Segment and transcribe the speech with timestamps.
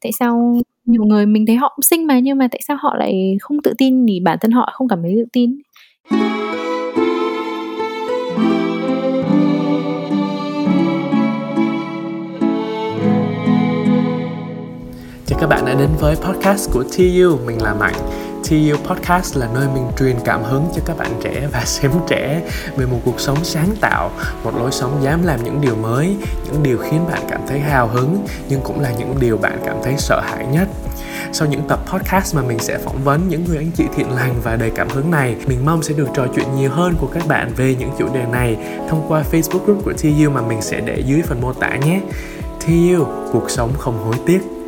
[0.00, 2.96] tại sao nhiều người mình thấy họ cũng xinh mà nhưng mà tại sao họ
[2.98, 4.06] lại không tự tin?
[4.08, 5.58] Thì bản thân họ không cảm thấy tự tin.
[15.26, 17.94] Chào các bạn đã đến với podcast của TU, mình là Mạnh.
[18.50, 22.42] TU Podcast là nơi mình truyền cảm hứng cho các bạn trẻ và xem trẻ
[22.76, 24.10] về một cuộc sống sáng tạo,
[24.44, 27.88] một lối sống dám làm những điều mới, những điều khiến bạn cảm thấy hào
[27.88, 30.68] hứng nhưng cũng là những điều bạn cảm thấy sợ hãi nhất.
[31.32, 34.34] Sau những tập podcast mà mình sẽ phỏng vấn những người anh chị thiện lành
[34.42, 37.28] và đầy cảm hứng này, mình mong sẽ được trò chuyện nhiều hơn của các
[37.28, 38.56] bạn về những chủ đề này
[38.88, 42.00] thông qua Facebook group của TU mà mình sẽ để dưới phần mô tả nhé.
[42.66, 44.59] TU, cuộc sống không hối tiếc.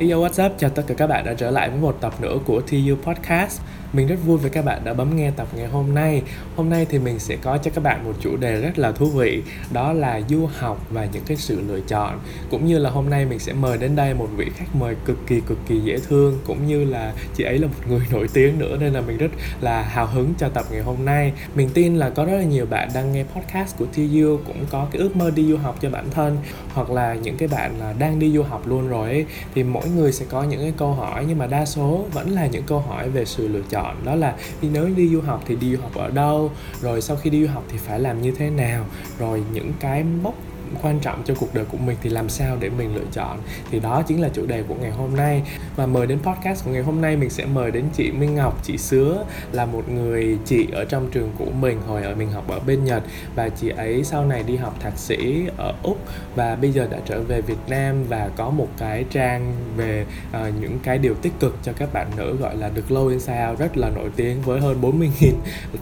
[0.00, 2.38] Yo what's up, chào tất cả các bạn đã trở lại với một tập nữa
[2.46, 3.60] của TU Podcast
[3.92, 6.22] mình rất vui vì các bạn đã bấm nghe tập ngày hôm nay.
[6.56, 9.06] Hôm nay thì mình sẽ có cho các bạn một chủ đề rất là thú
[9.06, 9.42] vị,
[9.72, 12.18] Đó là du học và những cái sự lựa chọn.
[12.50, 15.26] Cũng như là hôm nay mình sẽ mời đến đây một vị khách mời cực
[15.26, 18.58] kỳ cực kỳ dễ thương, Cũng như là chị ấy là một người nổi tiếng
[18.58, 21.32] nữa Nên là mình rất là hào hứng cho tập ngày hôm nay.
[21.54, 24.86] Mình tin là có rất là nhiều bạn đang nghe podcast của TU Cũng có
[24.90, 26.36] cái ước mơ đi du học cho bản thân,
[26.74, 29.26] Hoặc là những cái bạn là đang đi du học luôn rồi ấy.
[29.54, 32.46] Thì mỗi người sẽ có những cái câu hỏi, Nhưng mà đa số vẫn là
[32.46, 35.42] những câu hỏi về sự lựa chọn chọn, đó là đi, nếu đi du học
[35.46, 38.22] thì đi du học ở đâu, rồi sau khi đi du học thì phải làm
[38.22, 38.84] như thế nào,
[39.18, 40.34] rồi những cái mốc
[40.82, 43.38] quan trọng cho cuộc đời của mình thì làm sao để mình lựa chọn?
[43.70, 45.42] Thì đó chính là chủ đề của ngày hôm nay.
[45.76, 48.60] Và mời đến podcast của ngày hôm nay mình sẽ mời đến chị Minh Ngọc
[48.62, 52.48] chị Sứa là một người chị ở trong trường của mình hồi ở mình học
[52.48, 53.02] ở bên Nhật.
[53.34, 55.98] Và chị ấy sau này đi học thạc sĩ ở Úc
[56.34, 60.54] và bây giờ đã trở về Việt Nam và có một cái trang về uh,
[60.60, 63.58] những cái điều tích cực cho các bạn nữ gọi là The Glow Inside Out
[63.58, 65.32] rất là nổi tiếng với hơn 40.000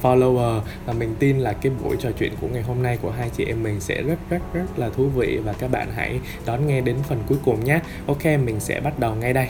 [0.02, 0.60] follower.
[0.86, 3.44] Và mình tin là cái buổi trò chuyện của ngày hôm nay của hai chị
[3.44, 6.80] em mình sẽ rất rất rất là thú vị và các bạn hãy đón nghe
[6.80, 7.80] đến phần cuối cùng nhé.
[8.06, 9.48] Ok, mình sẽ bắt đầu ngay đây.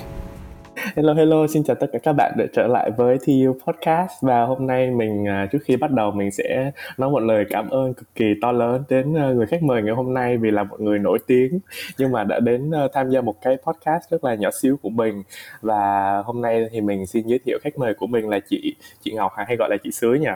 [0.96, 4.44] Hello hello, xin chào tất cả các bạn đã trở lại với TU Podcast và
[4.44, 7.94] hôm nay mình à, trước khi bắt đầu mình sẽ nói một lời cảm ơn
[7.94, 10.80] cực kỳ to lớn đến à, người khách mời ngày hôm nay vì là một
[10.80, 11.58] người nổi tiếng
[11.98, 14.90] nhưng mà đã đến à, tham gia một cái podcast rất là nhỏ xíu của
[14.90, 15.22] mình
[15.60, 19.12] và hôm nay thì mình xin giới thiệu khách mời của mình là chị chị
[19.12, 20.28] Ngọc hay gọi là chị Sứa nhỉ?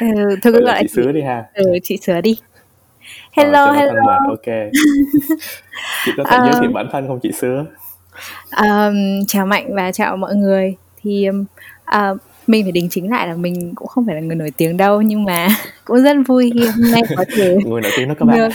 [0.00, 0.06] Ừ,
[0.42, 1.44] thôi cứ gọi là chị, chị Sứa đi ha.
[1.54, 2.36] Ừ, chị Sứa đi.
[3.36, 3.92] Hello, ờ, hello.
[3.94, 4.46] Thân mật, ok.
[6.04, 7.64] chị có thể um, giới thiệu bản thân không chị Sứa?
[8.56, 10.76] Um, chào Mạnh và chào mọi người.
[11.02, 14.50] Thì uh, mình phải đính chính lại là mình cũng không phải là người nổi
[14.56, 15.48] tiếng đâu nhưng mà
[15.84, 18.48] cũng rất vui khi hôm nay có thể người nổi tiếng đó các bạn được,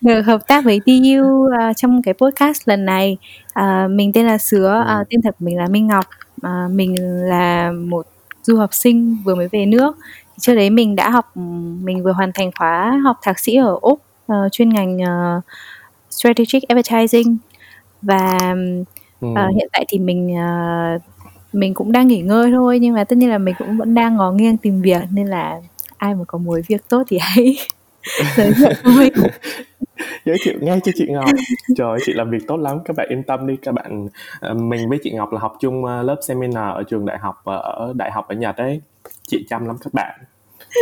[0.00, 3.16] được hợp tác với TU uh, trong cái podcast lần này.
[3.60, 6.04] Uh, mình tên là Sứa, uh, tên thật của mình là Minh Ngọc.
[6.46, 6.96] Uh, mình
[7.28, 8.06] là một
[8.42, 9.96] du học sinh vừa mới về nước
[10.40, 11.36] trước đấy mình đã học
[11.82, 15.44] mình vừa hoàn thành khóa học thạc sĩ ở úc uh, chuyên ngành uh,
[16.10, 17.36] strategic advertising.
[18.02, 18.38] Và
[19.26, 21.02] uh, hiện tại thì mình uh,
[21.52, 24.16] mình cũng đang nghỉ ngơi thôi nhưng mà tất nhiên là mình cũng vẫn đang
[24.16, 25.60] ngó nghiêng tìm việc nên là
[25.96, 27.56] ai mà có mối việc tốt thì hãy
[28.36, 29.12] giới thiệu mình
[30.24, 31.30] giới thiệu ngay cho chị Ngọc.
[31.76, 32.78] Trời chị làm việc tốt lắm.
[32.84, 33.56] Các bạn yên tâm đi.
[33.62, 34.08] Các bạn
[34.40, 37.40] ờ, mình với chị Ngọc là học chung ờ, lớp seminar ở trường đại học
[37.44, 38.80] ờ, ở đại học ở Nhật đấy
[39.26, 40.20] chị chăm lắm các bạn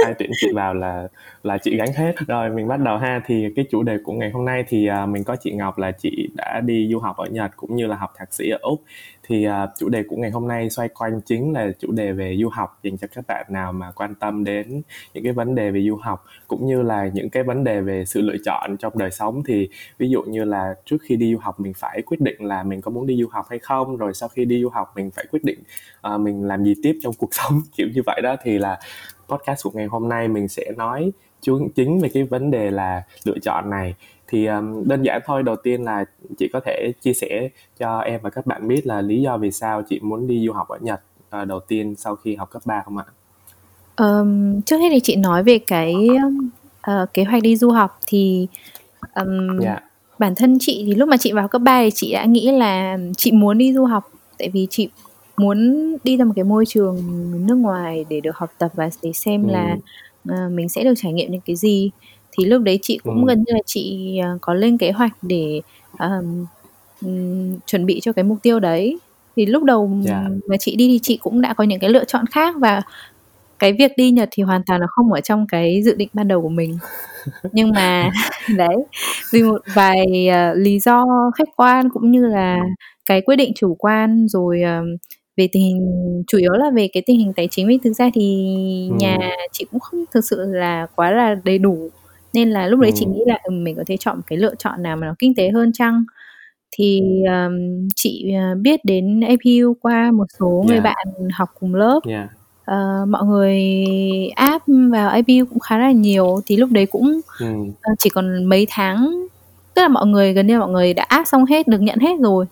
[0.04, 1.08] ai tuyển chị vào là
[1.42, 2.12] là chị gánh hết.
[2.26, 3.20] Rồi mình bắt đầu ha.
[3.26, 5.92] Thì cái chủ đề của ngày hôm nay thì uh, mình có chị Ngọc là
[5.92, 8.82] chị đã đi du học ở Nhật cũng như là học thạc sĩ ở Úc.
[9.28, 12.36] Thì uh, chủ đề của ngày hôm nay xoay quanh chính là chủ đề về
[12.40, 14.82] du học dành cho các bạn nào mà quan tâm đến
[15.14, 18.04] những cái vấn đề về du học cũng như là những cái vấn đề về
[18.04, 19.42] sự lựa chọn trong đời sống.
[19.46, 19.68] Thì
[19.98, 22.80] ví dụ như là trước khi đi du học mình phải quyết định là mình
[22.80, 23.96] có muốn đi du học hay không?
[23.96, 25.58] Rồi sau khi đi du học mình phải quyết định
[26.14, 27.60] uh, mình làm gì tiếp trong cuộc sống?
[27.76, 28.36] Kiểu như vậy đó.
[28.42, 28.78] Thì là
[29.28, 31.12] podcast của ngày hôm nay mình sẽ nói
[31.74, 33.94] chính về cái vấn đề là lựa chọn này
[34.28, 36.04] thì um, đơn giản thôi đầu tiên là
[36.38, 37.48] chị có thể chia sẻ
[37.78, 40.52] cho em và các bạn biết là lý do vì sao chị muốn đi du
[40.52, 41.00] học ở Nhật
[41.42, 43.04] uh, đầu tiên sau khi học cấp 3 không ạ?
[43.96, 45.94] Um, trước hết thì chị nói về cái
[46.90, 48.48] uh, kế hoạch đi du học thì
[49.14, 49.60] um, yeah.
[49.60, 49.80] Dạ.
[50.18, 52.98] bản thân chị thì lúc mà chị vào cấp 3 thì chị đã nghĩ là
[53.16, 54.88] chị muốn đi du học tại vì chị
[55.38, 57.02] muốn đi ra một cái môi trường
[57.46, 59.76] nước ngoài để được học tập và để xem là
[60.28, 61.90] uh, mình sẽ được trải nghiệm những cái gì
[62.32, 63.24] thì lúc đấy chị cũng Ừm.
[63.24, 65.60] gần như là chị uh, có lên kế hoạch để
[65.98, 66.46] um,
[67.02, 68.98] um, chuẩn bị cho cái mục tiêu đấy
[69.36, 70.24] thì lúc đầu Dạ.
[70.48, 72.82] mà chị đi thì chị cũng đã có những cái lựa chọn khác và
[73.58, 76.28] cái việc đi Nhật thì hoàn toàn là không ở trong cái dự định ban
[76.28, 76.78] đầu của mình
[77.52, 78.10] nhưng mà
[78.56, 78.76] đấy
[79.32, 81.04] vì một vài uh, lý do
[81.38, 82.58] khách quan cũng như là
[83.06, 85.00] cái quyết định chủ quan rồi uh,
[85.36, 88.10] về tình hình chủ yếu là về cái tình hình tài chính vì thực ra
[88.14, 88.46] thì
[88.90, 88.96] ừ.
[89.00, 89.18] nhà
[89.52, 91.90] chị cũng không thực sự là quá là đầy đủ
[92.32, 92.94] nên là lúc đấy ừ.
[92.98, 95.34] chị nghĩ là ừ, mình có thể chọn cái lựa chọn nào mà nó kinh
[95.34, 96.04] tế hơn chăng
[96.78, 97.52] thì, ờm,
[97.96, 100.84] chị, ờ, biết đến APU qua một số người Yeah.
[100.84, 102.00] bạn học cùng lớp.
[102.08, 102.28] Yeah.
[102.64, 103.64] Ờ, mọi người
[104.34, 104.62] áp
[104.92, 107.72] vào APU cũng khá là nhiều, thì lúc đấy cũng, Ừm.
[107.82, 109.26] ờ, chỉ còn mấy tháng
[109.74, 112.20] tức là mọi người gần như mọi người đã áp xong hết, được nhận hết
[112.20, 112.46] rồi,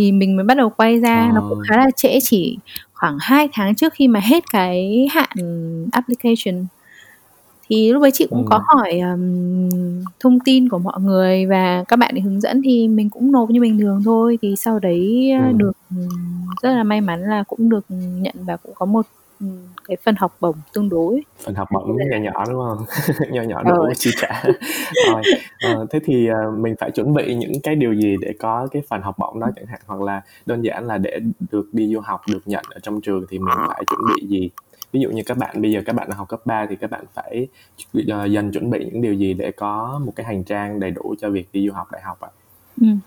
[0.00, 2.58] thì mình mới bắt đầu quay ra, nó cũng khá là trễ, chỉ
[2.94, 5.30] khoảng 2 tháng trước khi mà hết cái hạn
[5.92, 6.66] application.
[7.70, 8.64] Thì lúc đấy chị cũng có Ừm.
[8.68, 9.70] hỏi, ờm,
[10.20, 13.50] thông tin của mọi người và các bạn ấy hướng dẫn thì mình cũng nộp
[13.50, 14.38] như bình thường thôi.
[14.42, 15.58] Thì sau đấy, Ừm.
[15.58, 15.72] được,
[16.62, 19.06] rất là may mắn là cũng được, nhận và cũng có một,
[19.88, 21.20] cái phần học bổng tương đối.
[21.44, 22.78] Phần học bổng nhỏ nhỏ, đúng hông?
[23.30, 23.76] Nho nhỏ Ờ.
[23.76, 24.42] đủ chi trả.
[25.06, 25.22] Rồi,
[25.60, 28.82] ờ, thế thì, ờ, mình phải chuẩn bị những cái điều gì để có cái
[28.88, 29.80] phần học bổng đó chẳng hạn?
[29.86, 31.18] Hoặc là đơn giản là để
[31.52, 34.50] được đi du học, được nhận ở trong trường thì mình phải chuẩn bị gì?
[34.92, 37.04] Ví dụ như các bạn bây giờ các bạn học cấp 3 thì các bạn
[37.14, 37.48] phải
[38.08, 41.14] ờ, dần chuẩn bị những điều gì để có một cái hành trang đầy đủ
[41.20, 42.28] cho việc đi du học đại học ạ?
[42.80, 42.98] Ừm,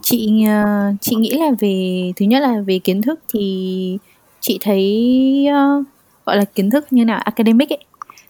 [0.00, 3.98] chị, ờ, chị nghĩ là về thứ nhất là về kiến thức thì
[4.42, 5.84] chị thấy, ơ,
[6.26, 7.84] gọi là, kiến thức như nào, academic ấy,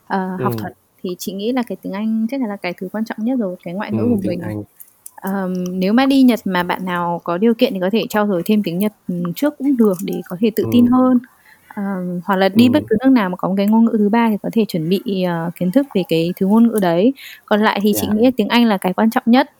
[0.06, 0.62] ờ, học Ừm.
[0.62, 0.72] thuật
[1.02, 3.38] thì chị nghĩ là cái tiếng Anh chắc chắn là cái thứ quan trọng nhất
[3.38, 4.40] rồi, cái ngoại ngữ Ừm, của mình.
[4.42, 4.62] Anh.
[5.22, 8.26] Ờm, nếu mà đi Nhật mà bạn nào có điều kiện thì có thể trau
[8.28, 10.92] dồi thêm tiếng Nhật, ừm, trước cũng được để có thể tự tin Ừm.
[10.92, 11.18] hơn.
[11.76, 12.86] Ờm, hoặc là đi bất Ừm.
[12.88, 14.88] cứ nước nào mà có một cái ngôn ngữ thứ ba thì có thể chuẩn
[14.88, 17.12] bị, ờ, kiến thức về cái thứ ngôn ngữ đấy.
[17.46, 18.16] Còn lại thì chị Yeah.
[18.16, 19.50] nghĩ là tiếng Anh là cái quan trọng nhất.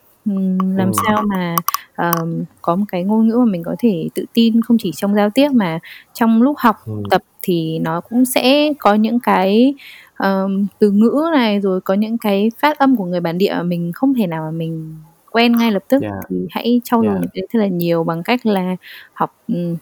[0.75, 0.93] Làm Ừm.
[0.93, 1.61] sao mà,
[1.95, 5.15] ờm, có một cái ngôn ngữ mà mình có thể tự tin không chỉ trong
[5.15, 5.79] giao tiếp mà
[6.13, 7.03] trong lúc học Ừm.
[7.09, 9.73] tập thì nó cũng sẽ có những cái,
[10.17, 13.63] ờm, từ ngữ này, rồi có những cái phát âm của người bản địa mà
[13.63, 14.95] mình không thể nào mà mình
[15.31, 16.01] quen ngay lập tức.
[16.01, 16.13] Yeah.
[16.29, 17.21] Thì hãy trau dồi Yeah.
[17.21, 18.75] những cái thật là nhiều bằng cách là
[19.13, 19.35] học,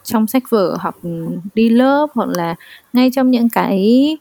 [0.04, 0.96] trong sách vở, học,
[1.56, 2.56] đi lớp hoặc là
[2.94, 4.18] ngay trong những cái,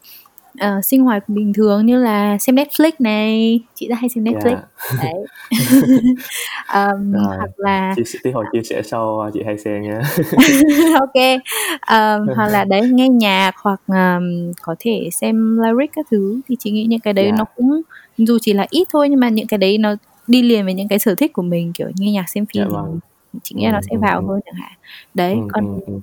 [0.58, 4.56] ờ, sinh hoạt bình thường như là xem Netflix này, chị rất hay xem Netflix.
[4.56, 4.64] Yeah.
[5.02, 5.14] Đấy.
[6.66, 7.94] Ờm, Rồi, hoặc là
[8.24, 10.00] tí hồi chia sẻ sau chị hay xem nha.
[11.00, 11.38] Ô kê.
[11.80, 16.56] Ờm, hoặc là đấy, nghe nhạc hoặc, ờm, có thể xem lyric các thứ thì
[16.58, 17.48] chị nghĩ những cái đấy nó Yeah.
[17.56, 17.82] cũng
[18.18, 19.94] dù chỉ là ít thôi nhưng mà những cái đấy nó
[20.26, 22.70] đi liền với những cái sở thích của mình, kiểu, nghe nhạc, xem Dạ phim
[22.70, 22.98] thì vâng.
[23.42, 24.72] chị nghĩ là nó sẽ vào hơn chẳng hạn.
[25.14, 26.00] Đấy, Ừm, còn, ừm, ừm.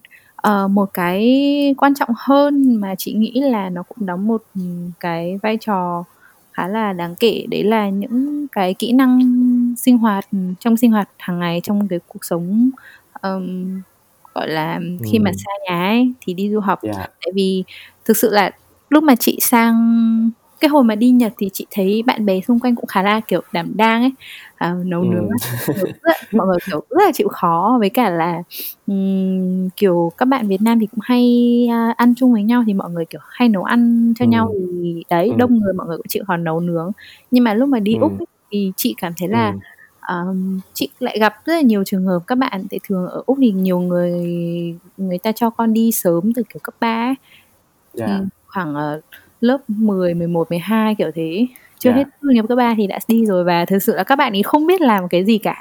[0.47, 4.91] Ờ, một cái quan trọng hơn mà chị nghĩ là nó cũng đóng một, ừm,
[4.99, 6.03] cái vai trò
[6.53, 9.19] khá là đáng kể đấy là những cái kỹ năng
[9.77, 12.69] sinh hoạt, ừm, trong sinh hoạt hàng ngày, trong cái cuộc sống,
[13.13, 13.81] ờm,
[14.35, 15.37] gọi là, khi mà Ừm.
[15.37, 16.79] xa nhà ấy, thì đi du học.
[16.83, 16.97] Yeah.
[16.97, 17.63] Tại vì
[18.05, 18.51] thực sự là
[18.89, 19.75] lúc mà chị sang
[20.59, 23.21] cái hồi mà đi Nhật thì chị thấy bạn bè xung quanh cũng khá là,
[23.27, 24.11] kiểu, đảm đang ấy,
[24.57, 25.85] ờ, nấu nướng các thứ,
[26.31, 28.43] mọi người kiểu, rất là chịu khó với cả là,
[28.87, 32.73] ừm, kiểu, các bạn Việt Nam thì cũng hay, a, ăn chung với nhau thì
[32.73, 34.67] mọi người, kiểu, hay nấu ăn cho nhau Ừm.
[34.83, 35.37] thì đấy, Ừm.
[35.37, 36.91] đông người mọi người cũng chịu khó nấu nướng.
[37.31, 38.19] Nhưng mà lúc mà đi Úc Ừm.
[38.19, 39.59] ấy, thì chị cảm thấy là, Ừm.
[39.99, 43.37] ờm, chị lại gặp rất là nhiều trường hợp các bạn tại thường ở Úc
[43.41, 44.11] thì nhiều người
[44.97, 47.15] người ta cho con đi sớm từ, kiểu, cấp 3 ấy,
[47.93, 48.09] Yeah.
[48.19, 49.01] ừm, khoảng, ờ,
[49.41, 51.47] lớp 10, 11, 12, kiểu thế,
[51.79, 52.09] chưa hết Yeah.
[52.21, 54.43] tốt nghiệp cấp 3 thì đã đi rồi và thực sự là các bạn ấy
[54.43, 55.55] không biết làm cái gì cả.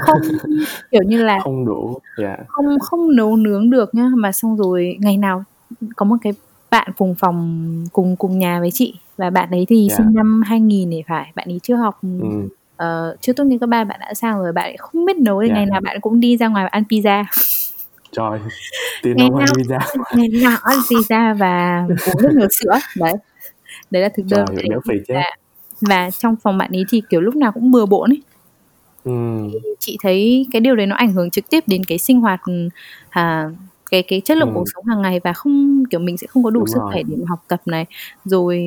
[0.00, 0.18] Không
[0.90, 2.38] kiểu như là Không đủ, yeah.
[2.48, 5.44] không không nấu nướng được nhá, mà xong rồi ngày nào
[5.96, 6.32] có một cái
[6.70, 9.98] bạn cùng phòng cùng cùng nhà với chị và bạn ấy thì Yeah.
[9.98, 12.48] sinh năm 2000 thì phải, bạn ấy chưa học, Ừm.
[12.76, 15.42] ờ, chưa tốt nghiệp cấp 3 bạn đã sang rồi, bạn ấy không biết nấu
[15.42, 15.68] thì ngày Yeah.
[15.70, 17.24] nào bạn cũng đi ra ngoài ăn pizza.
[18.12, 18.38] Trời,
[19.02, 19.78] tiền Ngày nào pizza.
[20.14, 23.14] ngày nào cũng ăn pizza và uống rất nhiều sữa, đấy.
[23.90, 25.14] Đấy là thực đơn Trời, ấy phì chết.
[25.14, 25.24] và
[25.80, 28.22] và trong phòng bạn ấy thì, kiểu, lúc nào cũng bừa bộn ấy.
[29.52, 32.40] Thì chị thấy cái điều đấy nó ảnh hưởng trực tiếp đến cái sinh hoạt,
[33.10, 33.50] à,
[33.90, 34.66] cái cái chất lượng cuộc Ừm.
[34.74, 37.16] sống hàng ngày và không kiểu, mình sẽ không có đủ Đúng sức khỏe để
[37.18, 37.86] mà học tập này.
[38.24, 38.58] Rồi,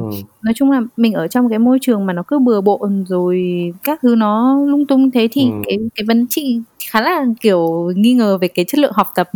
[0.00, 0.10] Ừm.
[0.42, 3.42] nói chung là mình ở trong cái môi trường mà nó cứ bừa bộn rồi
[3.84, 5.62] các thứ nó lung tung thế thì Ừm.
[5.66, 9.28] cái cái vấn chị khá là, kiểu, nghi ngờ về cái chất lượng học tập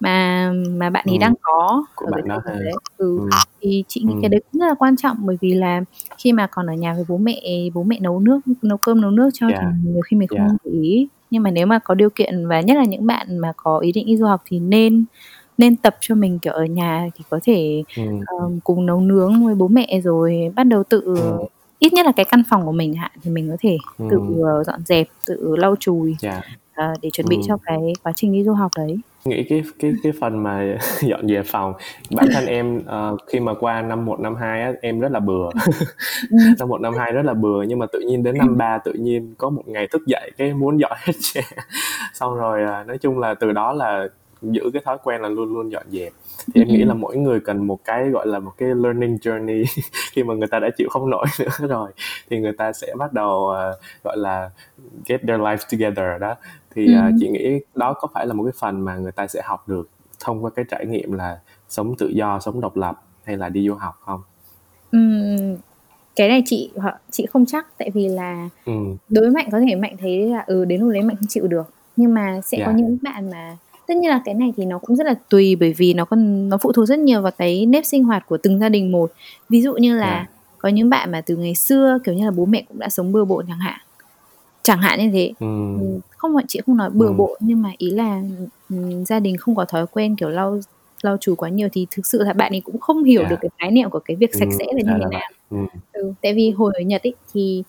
[0.00, 1.20] mà mà bạn ấy Ừm.
[1.20, 2.72] đang có Của ở cái bạn đó thời đấy.
[2.96, 3.28] Ừ, Ừm.
[3.62, 4.30] thì chị nghĩ cái Ừm.
[4.30, 5.80] đấy cũng rất là quan trọng bởi vì là
[6.18, 7.40] khi mà còn ở nhà với bố mẹ,
[7.74, 9.74] bố mẹ nấu nước nấu cơm, nấu nước cho thì Yeah.
[9.84, 10.48] nhiều khi mình Yeah.
[10.48, 11.08] không để ý.
[11.30, 13.92] Nhưng mà nếu mà có điều kiện và nhất là những bạn mà có ý
[13.92, 15.04] định đi du học thì nên
[15.58, 18.26] nên tập cho mình, kiểu, ở nhà thì có thể, Ừm.
[18.40, 21.46] ờm, cùng nấu nướng với bố mẹ rồi bắt đầu tự Ừm.
[21.78, 24.42] ít nhất là cái căn phòng của mình hạn thì mình có thể tự, Ừm.
[24.44, 26.44] ờ, dọn dẹp, tự lau chùi, Yeah.
[26.74, 27.46] ờ, để chuẩn bị Ừm.
[27.48, 29.00] cho cái quá trình đi du học đấy.
[29.24, 31.74] Nghĩ cái cái cái phần mà dọn dẹp phòng,
[32.10, 35.20] bản thân em, ờ, khi mà qua năm 1, năm 2 á, em rất là
[35.20, 35.44] bừa.
[36.30, 36.40] Ừm.
[36.58, 38.92] Năm 1, năm 2 rất là bừa nhưng mà tự nhiên đến năm 3 tự
[38.92, 41.42] nhiên có một ngày thức dậy cái muốn dọn hết nhà.
[42.14, 44.08] Xong rồi, à, nói chung là từ đó là
[44.42, 46.12] giữ cái thói quen là luôn luôn dọn dẹp
[46.54, 49.64] thì em nghĩ là mỗi người cần một cái gọi là một cái learning journey
[50.12, 51.90] khi mà người ta đã chịu không nổi nữa rồi.
[52.30, 54.50] Thì người ta sẽ bắt đầu uh, gọi là
[55.06, 56.34] get their life together đó.
[56.74, 59.42] Thì uh, chị nghĩ đó có phải là một cái phần mà người ta sẽ
[59.44, 59.88] học được
[60.20, 63.68] thông qua cái trải nghiệm là sống tự do sống độc lập hay là đi
[63.68, 64.22] du học không?
[64.92, 65.56] Ừm,
[66.16, 66.70] cái này chị
[67.10, 68.72] chị không chắc tại vì là ừ.
[69.08, 71.46] đối với mạnh có thể mạnh thấy là ừ đến lúc đấy mạnh không chịu
[71.46, 71.70] được.
[71.96, 72.66] Nhưng mà sẽ yeah.
[72.66, 73.56] có những bạn mà
[73.90, 76.48] tất nhiên là cái này thì nó cũng rất là tùy bởi vì nó còn
[76.48, 79.12] nó phụ thuộc rất nhiều vào cái nếp sinh hoạt của từng gia đình một
[79.48, 80.30] ví dụ như là yeah.
[80.58, 83.12] có những bạn mà từ ngày xưa kiểu như là bố mẹ cũng đã sống
[83.12, 83.80] bừa bộn chẳng hạn
[84.62, 85.46] chẳng hạn như thế ừ.
[86.16, 87.12] không phải chị không nói bừa ừ.
[87.12, 88.22] bộn nhưng mà ý là
[88.68, 90.60] um, gia đình không có thói quen kiểu lau
[91.02, 93.30] lau chùi quá nhiều thì thực sự là bạn ấy cũng không hiểu yeah.
[93.30, 95.20] được cái khái niệm của cái việc sạch ừ, sẽ là như thế nào
[95.50, 95.56] ừ.
[95.92, 97.62] Ừ, tại vì hồi ở Nhật ấy thì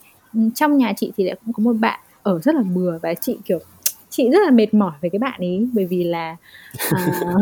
[0.56, 3.38] trong nhà chị thì lại cũng có một bạn ở rất là bừa và chị
[3.46, 3.60] kiểu
[4.12, 6.36] chị rất là mệt mỏi với cái bạn ấy bởi vì là
[6.92, 7.38] uh,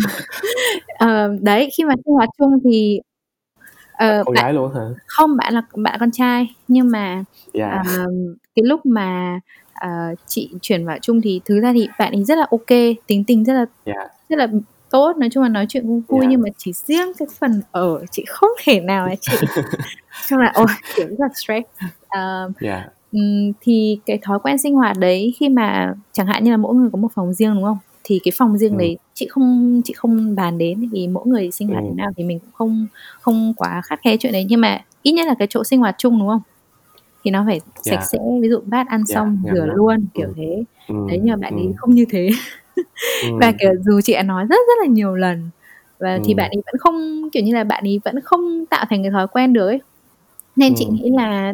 [1.03, 2.99] uh, đấy khi mà sinh hoạt chung thì
[3.93, 7.23] uh, con bạn, gái luôn hả không bạn là bạn là con trai nhưng mà
[7.53, 7.85] yeah.
[7.85, 9.39] uh, cái lúc mà
[9.85, 13.23] uh, chị chuyển vào chung thì thực ra thì bạn ấy rất là ok tính
[13.27, 14.11] tình rất là yeah.
[14.29, 14.47] rất là
[14.89, 16.31] tốt nói chung là nói chuyện cũng vui yeah.
[16.31, 19.37] nhưng mà chỉ riêng cái phần ở chị không thể nào mà chị
[20.27, 22.87] trong là ôi kiểu rất là stress uh, yeah.
[23.11, 26.75] Um, thì cái thói quen sinh hoạt đấy khi mà chẳng hạn như là mỗi
[26.75, 28.77] người có một phòng riêng đúng không thì cái phòng riêng ừ.
[28.79, 31.87] đấy chị không chị không bàn đến vì mỗi người sinh hoạt ừ.
[31.89, 32.87] thế nào thì mình cũng không
[33.21, 35.95] không quá khắt khe chuyện đấy nhưng mà ít nhất là cái chỗ sinh hoạt
[35.97, 36.41] chung đúng không
[37.23, 38.07] thì nó phải sạch yeah.
[38.07, 39.07] sẽ ví dụ bát ăn yeah.
[39.07, 39.55] xong yeah.
[39.55, 40.33] rửa luôn kiểu ừ.
[40.37, 40.95] thế ừ.
[41.09, 41.73] đấy nhưng mà bạn ấy ừ.
[41.77, 42.29] không như thế
[43.41, 45.49] và kiểu dù chị đã nói rất rất là nhiều lần
[45.99, 46.21] và ừ.
[46.25, 49.11] thì bạn ấy vẫn không kiểu như là bạn ấy vẫn không tạo thành cái
[49.11, 49.79] thói quen được ấy
[50.55, 50.75] nên ừ.
[50.77, 51.53] chị nghĩ là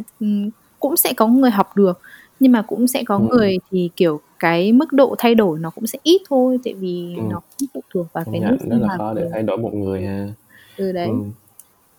[0.86, 2.00] cũng sẽ có người học được
[2.40, 3.28] nhưng mà cũng sẽ có ừ.
[3.30, 7.16] người thì kiểu cái mức độ thay đổi nó cũng sẽ ít thôi tại vì
[7.18, 7.24] ừ.
[7.32, 10.06] nó cũng phụ thuộc vào cái nước rất là khó để thay đổi một người
[10.06, 10.28] ha
[10.78, 11.14] ừ đấy ừ.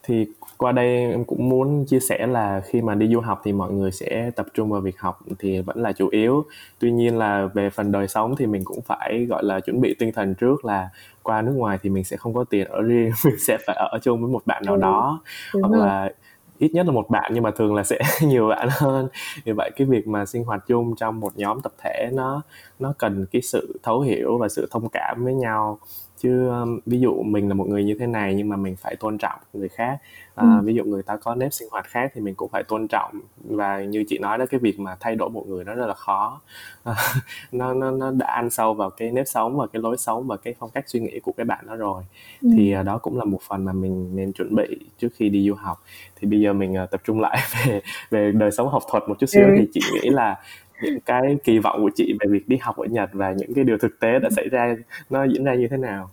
[0.03, 0.27] thì
[0.59, 3.73] qua đây em cũng muốn chia sẻ là khi mà đi du học thì mọi
[3.73, 6.45] người sẽ tập trung vào việc học thì vẫn là chủ yếu
[6.79, 9.95] tuy nhiên là về phần đời sống thì mình cũng phải gọi là chuẩn bị
[9.99, 10.89] tinh thần trước là
[11.23, 13.99] qua nước ngoài thì mình sẽ không có tiền ở riêng mình sẽ phải ở
[14.03, 14.81] chung với một bạn nào ừ.
[14.81, 15.21] đó
[15.55, 15.87] Đúng hoặc rồi.
[15.87, 16.11] là
[16.59, 19.09] ít nhất là một bạn, nhưng mà thường là sẽ nhiều bạn hơn.
[19.45, 22.43] Vì vậy cái việc mà sinh hoạt chung trong một nhóm tập thể nó
[22.79, 25.79] nó cần cái sự thấu hiểu và sự thông cảm với nhau
[26.19, 28.97] chứ um, ví dụ mình là một người như thế này nhưng mà mình phải
[28.97, 29.99] tôn trọng người khác
[30.35, 30.65] à, ừ.
[30.65, 33.21] ví dụ người ta có nếp sinh hoạt khác thì mình cũng phải tôn trọng
[33.45, 35.95] và như chị nói đó cái việc mà thay đổi một người nó rất là
[35.95, 36.41] khó
[36.85, 36.95] à,
[37.53, 40.37] nó nó nó đã ăn sâu vào cái nếp sống và cái lối sống và
[40.37, 42.03] cái phong cách suy nghĩ của cái bạn đó rồi
[42.43, 42.49] ừ.
[42.57, 45.49] thì à, đó cũng là một phần mà mình nên chuẩn bị trước khi đi
[45.49, 45.85] du học
[46.21, 47.81] thì bây giờ mình à, tập trung lại về
[48.11, 49.55] về đời sống học thuật một chút xíu ừ.
[49.59, 50.37] thì chị nghĩ là
[50.83, 53.65] những cái kỳ vọng của chị về việc đi học ở Nhật và những cái
[53.65, 54.77] điều thực tế đã xảy ra
[55.11, 56.11] nó diễn ra như thế nào?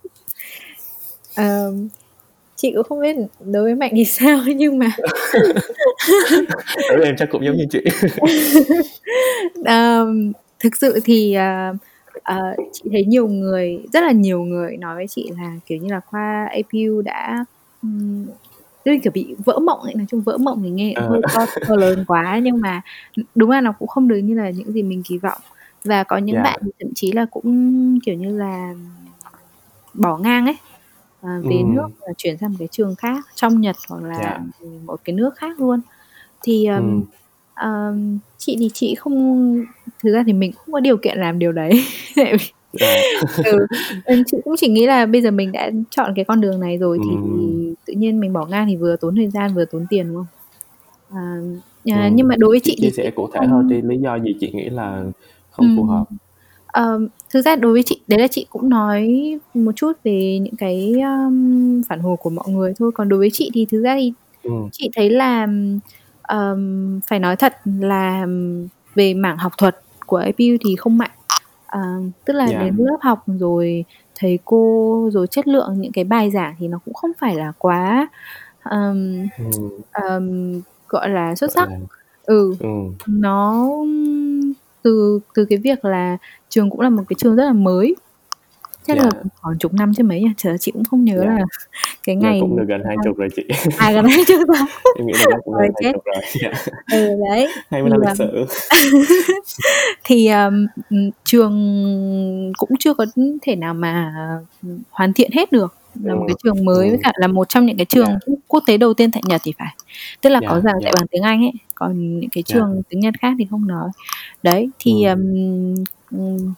[1.37, 1.87] Um,
[2.55, 4.91] chị cũng không biết đối với mạnh thì sao nhưng mà
[6.89, 7.83] đối với em chắc cũng giống như chị
[9.65, 11.75] um, thực sự thì uh,
[12.17, 15.91] uh, chị thấy nhiều người rất là nhiều người nói với chị là kiểu như
[15.91, 17.45] là khoa APU đã
[17.81, 18.25] um,
[18.85, 21.75] tức kiểu bị vỡ mộng ấy nói chung vỡ mộng thì nghe hơi to, to
[21.75, 22.81] lớn quá nhưng mà
[23.35, 25.41] đúng là nó cũng không được như là những gì mình kỳ vọng
[25.83, 26.43] và có những yeah.
[26.43, 28.73] bạn thậm chí là cũng kiểu như là
[29.93, 30.57] bỏ ngang ấy
[31.21, 31.63] à, về ừ.
[31.65, 34.41] nước và chuyển sang một cái trường khác trong Nhật hoặc là yeah.
[34.85, 35.81] một cái nước khác luôn
[36.41, 37.03] thì um,
[37.55, 37.67] ừ.
[37.67, 39.65] um, chị thì chị không
[40.03, 41.83] thực ra thì mình không có điều kiện làm điều đấy
[42.79, 42.95] Dạ.
[44.05, 46.77] ừ, chị cũng chỉ nghĩ là bây giờ mình đã chọn cái con đường này
[46.77, 47.62] rồi thì Ừm.
[47.85, 50.27] Tự nhiên mình bỏ ngang thì vừa tốn thời gian vừa tốn tiền, đúng không?
[51.09, 53.97] À, à, nhưng mà đối với chị Chia thì sẻ cụ thể hơn đi, lý
[53.97, 55.03] do gì chị nghĩ là
[55.51, 56.05] không phù hợp?
[56.67, 59.13] Ờm, thực ra đối với chị đấy là chị cũng nói
[59.53, 63.29] một chút về những cái, ờm, phản hồi của mọi người thôi, còn đối với
[63.33, 64.13] chị thì thực ra thì
[64.43, 64.69] Ừm.
[64.71, 65.47] chị thấy là,
[66.21, 68.25] ờm, phải nói thật là
[68.95, 69.75] về mảng học thuật
[70.05, 71.11] của APU thì không mạnh.
[71.65, 71.79] À,
[72.25, 72.59] tức là Yeah.
[72.61, 73.85] đến lớp học rồi
[74.23, 77.53] thầy cô, rồi chất lượng những cái bài giảng thì nó cũng không phải là
[77.57, 78.07] quá,
[78.63, 79.27] Ừm.
[79.91, 80.51] ờm,
[80.89, 81.69] gọi là, xuất sắc.
[82.23, 82.93] Ừ, Ừm.
[83.07, 83.67] nó
[84.83, 86.17] từ từ cái việc là
[86.49, 87.95] trường cũng là một cái trường rất là mới.
[88.87, 89.13] Chắc là Yeah.
[89.41, 91.27] khoảng chục năm chứ mấy ơi, chị cũng không nhớ Yeah.
[91.39, 91.43] là
[92.03, 93.43] cái Là ngày cũng được gần hai chục rồi chị.
[93.77, 94.57] À, gần 20 rồi.
[94.97, 95.91] Em nghĩ là cũng gần chết.
[95.91, 96.23] 20 rồi.
[96.43, 96.55] Yeah.
[96.91, 98.45] Ừ, đấy, 20 thì, năm lịch ờm sử.
[100.03, 101.53] thì, ừm, trường
[102.57, 103.05] cũng chưa có
[103.41, 104.13] thể nào mà,
[104.91, 107.77] hoàn thiện hết được, là một cái trường mới với cả là một trong những
[107.77, 108.19] cái trường Yeah.
[108.25, 109.75] quốc quốc tế đầu tiên tại Nhật thì phải.
[110.21, 110.95] Tức là có Yeah, giảng dạy yeah.
[110.99, 112.61] bằng tiếng Anh ấy, còn những cái Yeah.
[112.63, 113.89] trường tiếng Nhật khác thì không nói.
[114.43, 115.19] Đấy, thì, Ừm.
[115.33, 115.75] ừm,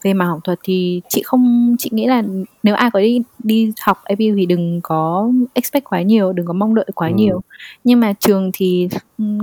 [0.03, 2.23] về mảng học thuật thì chị không chị nghĩ là
[2.63, 6.53] nếu ai có đi đi học APU thì đừng có expect quá nhiều, đừng có
[6.53, 7.15] mong đợi quá Ừm.
[7.17, 7.41] nhiều.
[7.83, 8.89] Nhưng mà trường thì,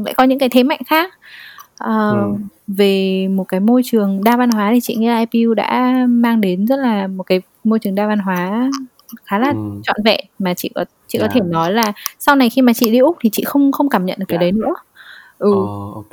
[0.05, 1.15] lại có những cái thế mạnh khác.
[1.79, 2.37] Ờ, Ừm.
[2.67, 6.41] về một cái môi trường đa văn hóa thì chị nghĩ là IPU đã mang
[6.41, 8.71] đến rất là một cái môi trường đa văn hóa
[9.25, 9.83] khá là Ừm.
[9.83, 12.91] trọn vẹn mà chị có chị có thể nói là sau này khi mà chị
[12.91, 14.75] đi Úc thì chị không không cảm nhận được cái đấy nữa.
[15.39, 15.53] Ừ.
[15.53, 15.61] Ờ,
[15.95, 16.05] ô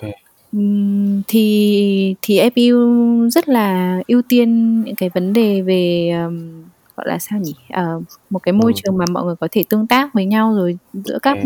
[1.28, 6.64] thì thì APU rất là ưu tiên những cái vấn đề về, ờm,
[6.98, 7.56] gọi là, sao nhỉ?
[7.70, 8.74] Ờ, một cái môi Ừm.
[8.84, 11.44] trường mà mọi người có thể tương tác với nhau rồi giữa các À.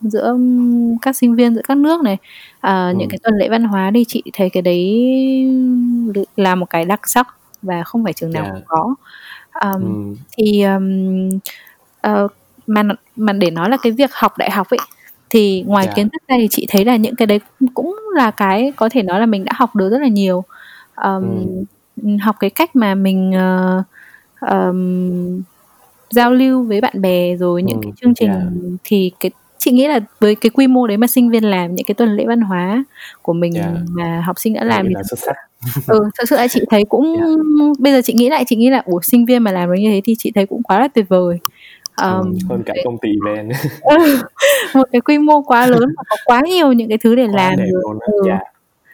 [0.00, 0.36] giữa
[1.02, 2.16] các sinh viên giữa các nước này,
[2.60, 5.06] ờ, những cái tuần lễ văn hóa thì chị thấy cái đấy
[6.36, 7.28] là một cái đặc sắc
[7.62, 8.54] và không phải trường nào Yeah.
[8.54, 8.94] cũng có.
[9.52, 10.16] Ờm, Ừm.
[10.38, 11.28] thì, ờm,
[12.02, 12.28] ờ,
[12.66, 12.82] mà
[13.16, 14.78] mà để nói là cái việc học đại học ấy,
[15.30, 15.96] thì ngoài Yeah.
[15.96, 17.40] kiến thức ra thì chị thấy là những cái đấy
[17.74, 20.44] cũng là cái có thể nói là mình đã học được rất là nhiều.
[20.94, 21.46] Ờm,
[22.02, 22.18] Ừm.
[22.18, 23.82] học cái cách mà mình, ờ,
[24.40, 25.42] ờm,
[26.10, 28.42] giao lưu với bạn bè rồi những cái Ừm, chương trình yeah.
[28.84, 31.86] thì cái chị nghĩ là với cái quy mô đấy mà sinh viên làm những
[31.86, 32.84] cái tuần lễ văn hóa
[33.22, 33.72] của mình Yeah.
[33.88, 35.36] mà học sinh đã làm thì là xuất sự sắc.
[35.86, 37.76] ừ, thực sự là chị thấy cũng Yeah.
[37.78, 39.90] bây giờ chị nghĩ lại chị nghĩ là, ủa, sinh viên mà làm được như
[39.90, 41.38] thế thì chị thấy cũng quá là tuyệt vời.
[41.96, 43.52] Ừm, hơn cả công ty event.
[43.82, 44.18] ừ,
[44.74, 47.32] một cái quy mô quá lớn và có quá nhiều những cái thứ để Quá
[47.34, 48.40] làm luôn ừ, yeah,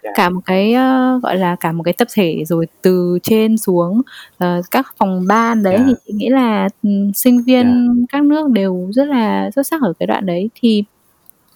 [0.02, 0.14] yeah.
[0.16, 4.02] cả một cái, ơ, gọi là, cả một cái tập thể rồi từ trên xuống,
[4.38, 5.98] ờ, các phòng ban đấy thì Yeah.
[6.06, 7.46] chị nghĩ là, ừm, sinh Yeah.
[7.46, 10.50] viên các nước đều rất là xuất sắc ở cái đoạn đấy.
[10.62, 10.84] Thì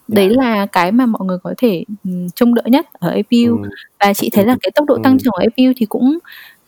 [0.09, 0.37] đấy Yeah.
[0.37, 3.57] là cái mà mọi người có thể, ừm, trông đợi nhất ở APU.
[3.57, 3.62] Ừm.
[4.00, 6.19] Và chị thấy là cái tốc độ tăng trưởng của APU thì cũng,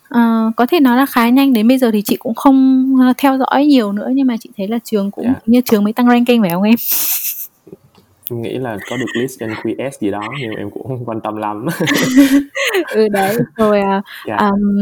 [0.09, 3.13] ờ, có thể nói là khá nhanh, đến bây giờ thì chị cũng không, ơ,
[3.19, 5.37] theo dõi nhiều nữa nhưng mà chị thấy là trường cũng Yeah.
[5.47, 6.75] hình như trường mới tăng ranking phải không em?
[8.31, 11.37] Nghĩ là có được list trên QS gì đó nhưng em cũng không quan tâm
[11.37, 11.67] lắm.
[12.95, 14.41] Ừ, đấy, rồi, à, Yeah.
[14.41, 14.79] ờm,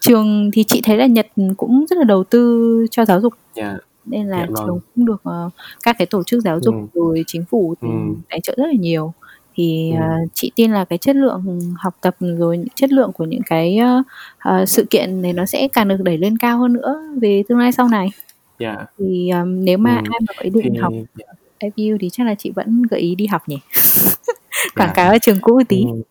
[0.00, 1.26] trường thì chị thấy là Nhật
[1.56, 3.34] cũng rất là đầu tư cho giáo dục.
[3.54, 3.74] Yeah.
[4.06, 4.78] Nên là Dạ trường vâng.
[4.94, 5.50] cũng được, ờ,
[5.82, 6.86] các cái tổ chức giáo dục Ừm.
[6.94, 8.14] rồi chính phủ, Ừm.
[8.30, 9.12] tài trợ rất là nhiều.
[9.54, 10.26] Thì, Ừm.
[10.34, 13.78] chị tin là cái chất lượng học tập rồi những chất lượng của những cái,
[14.38, 17.58] ờ, sự kiện này nó sẽ càng được đẩy lên cao hơn nữa về tương
[17.58, 18.08] lai sau này.
[18.58, 18.78] Yeah.
[18.98, 21.36] Thì, ờm, nếu mà Ừm, ai mà có ý thì định học yeah.
[21.58, 23.58] APU thì chắc là chị vẫn gợi ý đi học nhỉ?
[24.76, 24.96] Quảng Yeah.
[24.96, 25.84] cáo cho trường cũ một tí.
[25.84, 26.02] Ừm.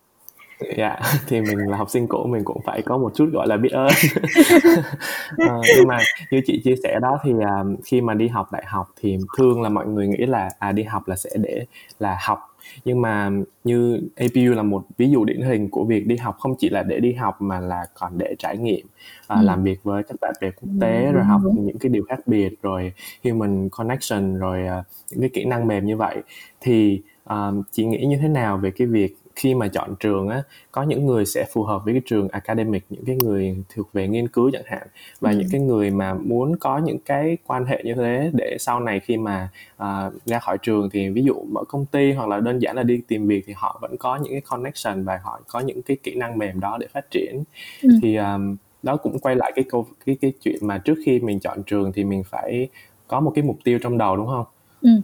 [0.77, 3.57] Dạ, thì mình là học sinh cũ mình cũng phải có một chút, gọi là,
[3.57, 3.87] biết ơn.
[5.37, 8.63] Ờ, nhưng mà như chị chia sẻ đó thì, à, khi mà đi học đại
[8.67, 11.65] học thì thường là mọi người nghĩ là, à, đi học là sẽ để
[11.99, 12.39] là học.
[12.85, 13.29] Nhưng mà
[13.63, 16.83] như APU là một ví dụ điển hình của việc đi học không chỉ là
[16.83, 18.87] để đi học mà là còn để trải nghiệm,
[19.27, 19.45] à, Ừm.
[19.45, 21.65] làm việc với các bạn bè quốc tế, rồi đúng, học đúng.
[21.65, 25.85] những cái điều khác biệt, rồi human connection, rồi, à, những cái kỹ năng mềm
[25.85, 26.17] như vậy.
[26.61, 30.43] Thì, ờm, chị nghĩ như thế nào về cái việc khi mà chọn trường á,
[30.71, 34.07] có những người sẽ phù hợp với cái trường academic, những cái người thuộc về
[34.07, 34.87] nghiên cứu chẳng hạn,
[35.21, 35.49] và những Ừm.
[35.51, 39.17] cái người mà muốn có những cái quan hệ như thế để sau này khi
[39.17, 42.75] mà, ờ, ra khỏi trường thì ví dụ mở công ty hoặc là đơn giản
[42.75, 45.81] là đi tìm việc thì họ vẫn có những cái connection và họ có những
[45.81, 47.43] cái kỹ năng mềm đó để phát triển.
[47.83, 47.91] Ừm.
[48.01, 51.39] Thì, ờm, đó cũng quay lại cái câu cái cái chuyện mà trước khi mình
[51.39, 52.67] chọn trường thì mình phải
[53.07, 54.45] có một cái mục tiêu trong đầu, đúng hông?
[54.81, 55.01] Ừm.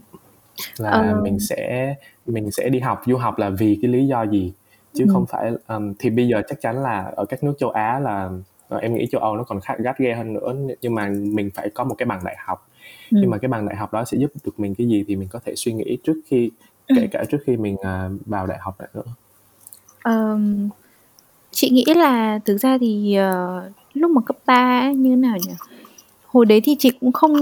[0.78, 1.22] Là Ờ.
[1.24, 4.54] mình sẽ mình sẽ đi học du học là vì cái lý do gì,
[4.94, 5.14] chứ Ừm.
[5.14, 8.30] không phải ờm, thì bây giờ chắc chắn là ở các nước châu Á là
[8.70, 11.50] ờ, em nghĩ châu Âu nó còn khá gắt ghe hơn nữa, nhưng mà mình
[11.56, 12.68] phải có một cái bằng đại học.
[13.12, 13.30] Nhưng Ừm.
[13.32, 15.40] mà cái bằng đại học đó sẽ giúp được mình cái gì thì mình có
[15.46, 16.52] thể suy nghĩ trước khi
[16.88, 17.08] kể Ừm.
[17.12, 19.04] cả trước khi mình, à, vào đại học lại nữa.
[20.04, 20.70] Ờm,
[21.52, 25.54] chị nghĩ là thực ra thì, ờ, lúc mà cấp 3 á, như nào nhỉ?
[26.28, 27.34] Hồi đấy thì chị cũng không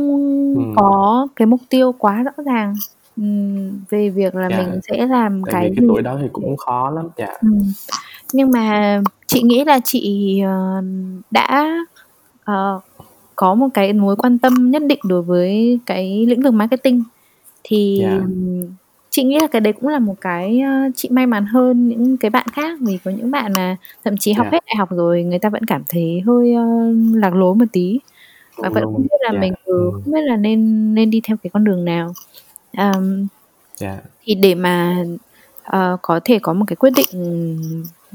[0.56, 0.73] Ừm.
[0.75, 2.75] có cái mục tiêu quá rõ ràng,
[3.17, 4.67] ừm, về việc là Yeah.
[4.67, 7.32] mình sẽ làm Tại cái vì cái gì tuổi đó thì cũng khó lắm, yeah.
[7.41, 7.60] ừm,
[8.34, 10.82] nhưng mà chị nghĩ là chị, ờ,
[11.32, 11.78] đã,
[12.45, 12.82] ờ,
[13.36, 17.04] có một cái mối quan tâm nhất định đối với cái lĩnh vực marketing.
[17.63, 18.62] Thì, ừm,
[19.10, 22.17] chị nghĩ là cái đấy cũng là một cái, ơ, chị may mắn hơn những
[22.17, 24.54] cái bạn khác, vì có những bạn mà thậm chí học Yeah.
[24.54, 26.63] hết đại học rồi người ta vẫn cảm thấy hơi, ơ,
[27.15, 27.99] lạc lối một tí
[28.62, 29.91] và Mông vẫn không lung, biết là yeah, mình ừ, ừm.
[30.04, 32.13] không biết là nên nên đi theo cái con đường nào.
[32.77, 33.27] Ờm,
[33.81, 33.99] Yeah.
[34.25, 35.03] thì để mà,
[35.63, 37.07] ờ, có thể có một cái quyết định,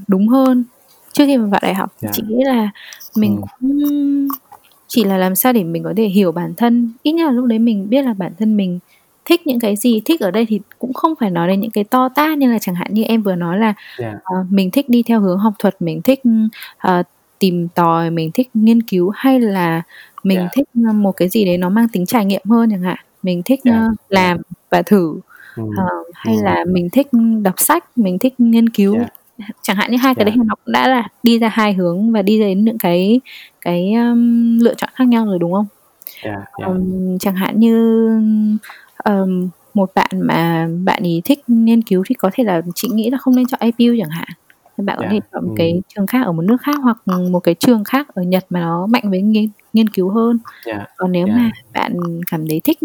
[0.09, 0.65] đúng hơn
[1.13, 2.15] trước khi mà vào đại học Yeah.
[2.17, 2.71] chị nghĩ là
[3.17, 3.47] mình Ừm.
[3.61, 4.29] cũng
[4.89, 7.45] chỉ là làm sao để mình có thể hiểu bản thân, ít nhất là lúc
[7.47, 8.79] đấy mình biết là bản thân mình
[9.25, 10.03] thích những cái gì.
[10.05, 12.59] Thích ở đây thì cũng không phải nói đến những cái to tát như là
[12.59, 14.15] chẳng hạn như em vừa nói là, Yeah.
[14.25, 16.21] ờ, mình thích đi theo hướng học thuật, mình thích,
[16.79, 17.03] ờ,
[17.39, 19.83] tìm tòi, mình thích nghiên cứu, hay là
[20.23, 20.51] mình Yeah.
[20.55, 22.99] thích, một cái gì đấy nó mang tính trải nghiệm hơn chẳng hạn.
[23.23, 23.91] Mình thích, Yeah, yeah.
[24.09, 24.37] làm
[24.71, 25.21] và thử,
[25.57, 26.45] Ừm, ờ, hay ừm.
[26.45, 27.07] là mình thích
[27.43, 29.09] đọc sách, mình thích nghiên cứu Yeah.
[29.63, 30.31] chẳng hạn như hai cái Dạ.
[30.31, 33.21] đấy nó cũng đã là đi ra hai hướng và đi đến những cái
[33.61, 35.67] cái, ờm, lựa chọn khác nhau rồi, đúng không?
[36.25, 36.67] Dạ, dạ.
[36.67, 38.07] Ờm, chẳng hạn như,
[38.97, 43.11] ờm, một bạn mà bạn ấy thích nghiên cứu thì có thể là chị nghĩ
[43.11, 44.29] là không nên chọn APU chẳng hạn.
[44.77, 45.57] Bạn có Dạ, thể chọn một ừm.
[45.57, 46.99] cái trường khác ở một nước khác hoặc,
[47.31, 50.39] một cái trường khác ở Nhật mà nó mạnh với nghiên nghiên cứu hơn.
[50.67, 51.35] Dạ, Còn nếu dạ.
[51.37, 51.97] mà bạn
[52.31, 52.79] cảm thấy thích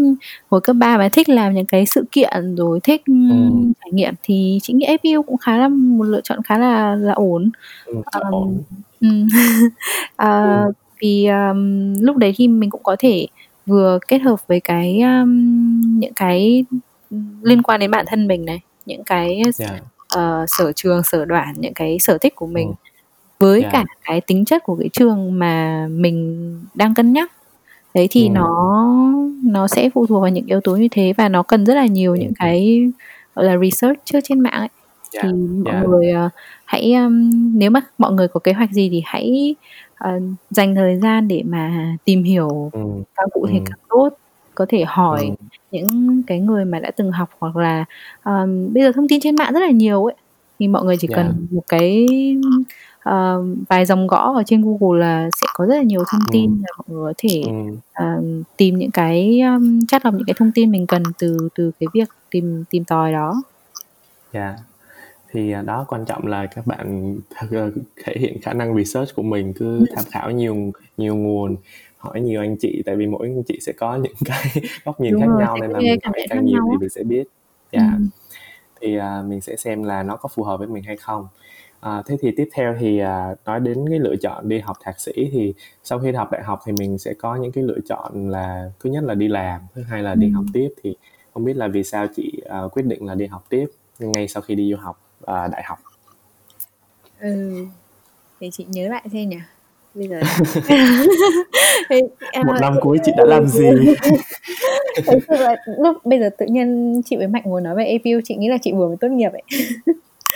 [0.49, 3.73] hồi cấp 3 bạn thích làm những cái sự kiện rồi thích, Ừm.
[3.81, 7.13] trải nghiệm thì chị nghĩ APU cũng khá là một lựa chọn khá là là
[7.13, 7.49] ổn.
[8.31, 8.63] Ổn.
[9.01, 9.27] ừm,
[10.15, 10.71] ờ, Ừm.
[11.01, 13.27] vì, ờm, lúc đấy thì mình cũng có thể
[13.65, 16.65] vừa kết hợp với cái, ờm, những cái,
[17.43, 19.79] liên quan đến bản thân mình này, những cái, Dạ.
[20.09, 22.75] ờ, sở trường, sở đoản, những cái sở thích của mình Ừm.
[23.39, 23.69] Với Dạ.
[23.71, 27.31] cả cái tính chất của cái trường mà mình đang cân nhắc.
[27.95, 28.33] Đấy thì Ừm.
[28.33, 28.49] nó
[29.43, 31.85] nó sẽ phụ thuộc vào những yếu tố như thế và nó cần rất là
[31.85, 32.83] nhiều Ừm, những cái,
[33.35, 34.69] gọi là, research trước trên mạng ấy.
[35.11, 35.33] Dạ, Thì
[35.65, 35.81] mọi dạ.
[35.87, 36.29] người, ờ,
[36.65, 39.55] hãy, ờm, nếu mà mọi người có kế hoạch gì thì hãy,
[39.95, 40.11] ờ,
[40.49, 43.65] dành thời gian để mà tìm hiểu Ừm, càng cụ thể ừm.
[43.65, 44.09] càng tốt.
[44.55, 45.49] Có thể hỏi Ừm.
[45.71, 47.85] những cái người mà đã từng học hoặc là,
[48.23, 50.15] ờm, bây giờ thông tin trên mạng rất là nhiều ấy,
[50.59, 51.15] thì mọi người chỉ Dạ.
[51.15, 52.07] cần một cái,
[53.05, 56.45] ờ, vài dòng gõ ở trên Google là sẽ có rất là nhiều thông tin
[56.51, 56.61] Ừm.
[56.61, 57.77] và mọi người có thể, Ừm.
[57.93, 61.71] ờm, tìm những cái, ờm, chắt lọc những cái thông tin mình cần từ từ
[61.79, 63.43] cái việc tìm tìm tòi đó.
[64.33, 64.55] Dạ.
[65.31, 67.17] Thì, à, đó, quan trọng là các bạn
[67.51, 67.71] ờ,
[68.03, 69.85] thể hiện khả năng research của mình, cứ Ừm.
[69.95, 71.55] tham khảo nhiều nhiều nguồn,
[71.97, 74.47] hỏi nhiều anh chị, tại vì mỗi anh chị sẽ có những cái
[74.85, 77.03] góc nhìn Đúng khác rồi, nhau nên là mình hỏi càng nhiều thì mình sẽ
[77.03, 77.23] biết.
[77.71, 77.89] Dạ.
[77.93, 78.09] Ừm.
[78.81, 81.27] Thì, à, mình sẽ xem là nó có phù hợp với mình hay không.
[81.85, 84.99] À, thế thì tiếp theo thì, à, nói đến cái lựa chọn đi học thạc
[84.99, 88.29] sĩ thì sau khi học đại học thì mình sẽ có những cái lựa chọn
[88.29, 90.53] là thứ nhất là đi làm, thứ hai là đi học Ừm.
[90.53, 90.69] tiếp.
[90.83, 90.95] Thì
[91.33, 93.65] không biết là vì sao chị, ờ, quyết định là đi học tiếp
[93.99, 95.77] ngay sau khi đi du học, ờ, đại học?
[97.19, 97.65] Ừ,
[98.39, 99.39] để chị nhớ lại xem nhỉ?
[99.93, 100.19] Bây giờ
[101.89, 102.01] thì,
[102.33, 103.69] ờ, 1 năm ừ, cuối chị đã làm gì?
[105.05, 108.21] Thật sự là lúc bây giờ tự nhiên chị với Mạnh ngồi nói về APU,
[108.23, 109.43] chị nghĩ là chị vừa mới tốt nghiệp ấy.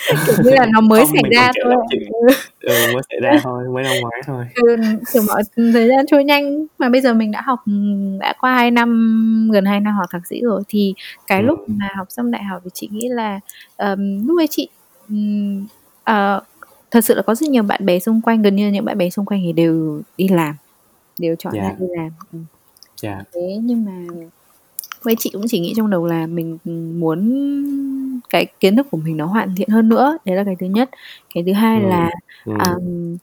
[0.08, 1.76] Kiểu như là nó mới Không, xảy ra thôi.
[2.10, 2.28] Ừ.
[2.62, 4.46] Ừ, mới xảy ra thôi, mới năm ngoái thôi.
[4.56, 4.76] Ừ,
[5.14, 8.54] kiểu, mọi thời gian trôi nhanh, mà bây giờ mình đã học, ừm, đã qua
[8.56, 10.62] 2 năm, gần 2 năm học thạc sĩ rồi.
[10.70, 10.94] Thì
[11.28, 11.78] cái lúc Ừm.
[11.78, 13.40] mà học xong đại học thì chị nghĩ là,
[13.78, 14.70] ờm, lúc ấy chị,
[15.10, 15.68] ừm,
[16.04, 16.42] ờ,
[16.92, 19.10] thật sự là có rất nhiều bạn bè xung quanh, gần như những bạn bè
[19.10, 20.56] xung quanh thì đều đi làm,
[21.20, 21.76] đều chọn ra Dạ.
[21.80, 22.10] đi làm.
[22.34, 22.46] Ừm.
[23.02, 23.24] Dạ.
[23.34, 23.92] Thế nhưng mà
[25.04, 26.58] với chị cũng chỉ nghĩ trong đầu là mình,
[27.00, 27.20] muốn
[28.30, 30.90] cái kiến thức của mình nó hoàn thiện hơn nữa, đấy là cái thứ nhất.
[31.36, 32.10] Cái thứ hai Ừm, là,
[32.46, 32.58] ừm.
[32.60, 33.18] ờm,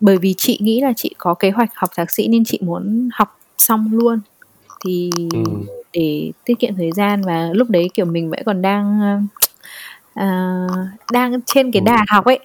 [0.00, 3.08] bởi vì chị nghĩ là chị có kế hoạch học thạc sĩ nên chị muốn
[3.14, 4.20] học xong luôn,
[4.84, 5.66] thì Ừm.
[5.92, 9.00] để tiết kiệm thời gian và lúc đấy, kiểu, mình vẫn còn đang,
[10.14, 10.26] ờ,
[11.12, 11.84] đang trên cái Ừm.
[11.86, 12.38] đà học ấy.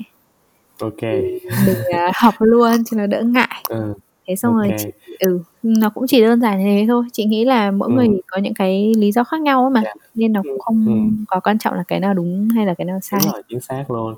[1.02, 1.40] Kê.
[1.66, 3.66] mình, à, học luôn cho nó đỡ ngại.
[3.70, 3.94] Ừ,
[4.30, 4.90] Thế xong ô rồi chị
[5.20, 7.04] ừ, nó cũng chỉ đơn giản thế thôi.
[7.14, 8.16] Chị nghĩ là mỗi người Ừm.
[8.16, 9.94] thì có những cái lý do khác nhau mà, Dạ.
[10.16, 11.26] nên nó cũng không ừm.
[11.28, 13.20] có quan trọng là cái nào đúng hay là cái nào sai.
[13.24, 14.16] Đúng rồi, chính xác luôn.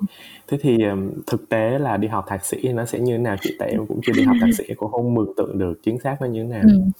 [0.48, 0.78] Thế thì,
[1.26, 3.56] thực tế là đi học thạc sĩ nó sẽ như thế nào chị?
[3.58, 6.16] Tại em cũng chưa đi học thạc sĩ, cũng không mường tượng được chính xác
[6.20, 6.62] nó như thế nào.
[6.62, 6.90] Ừm.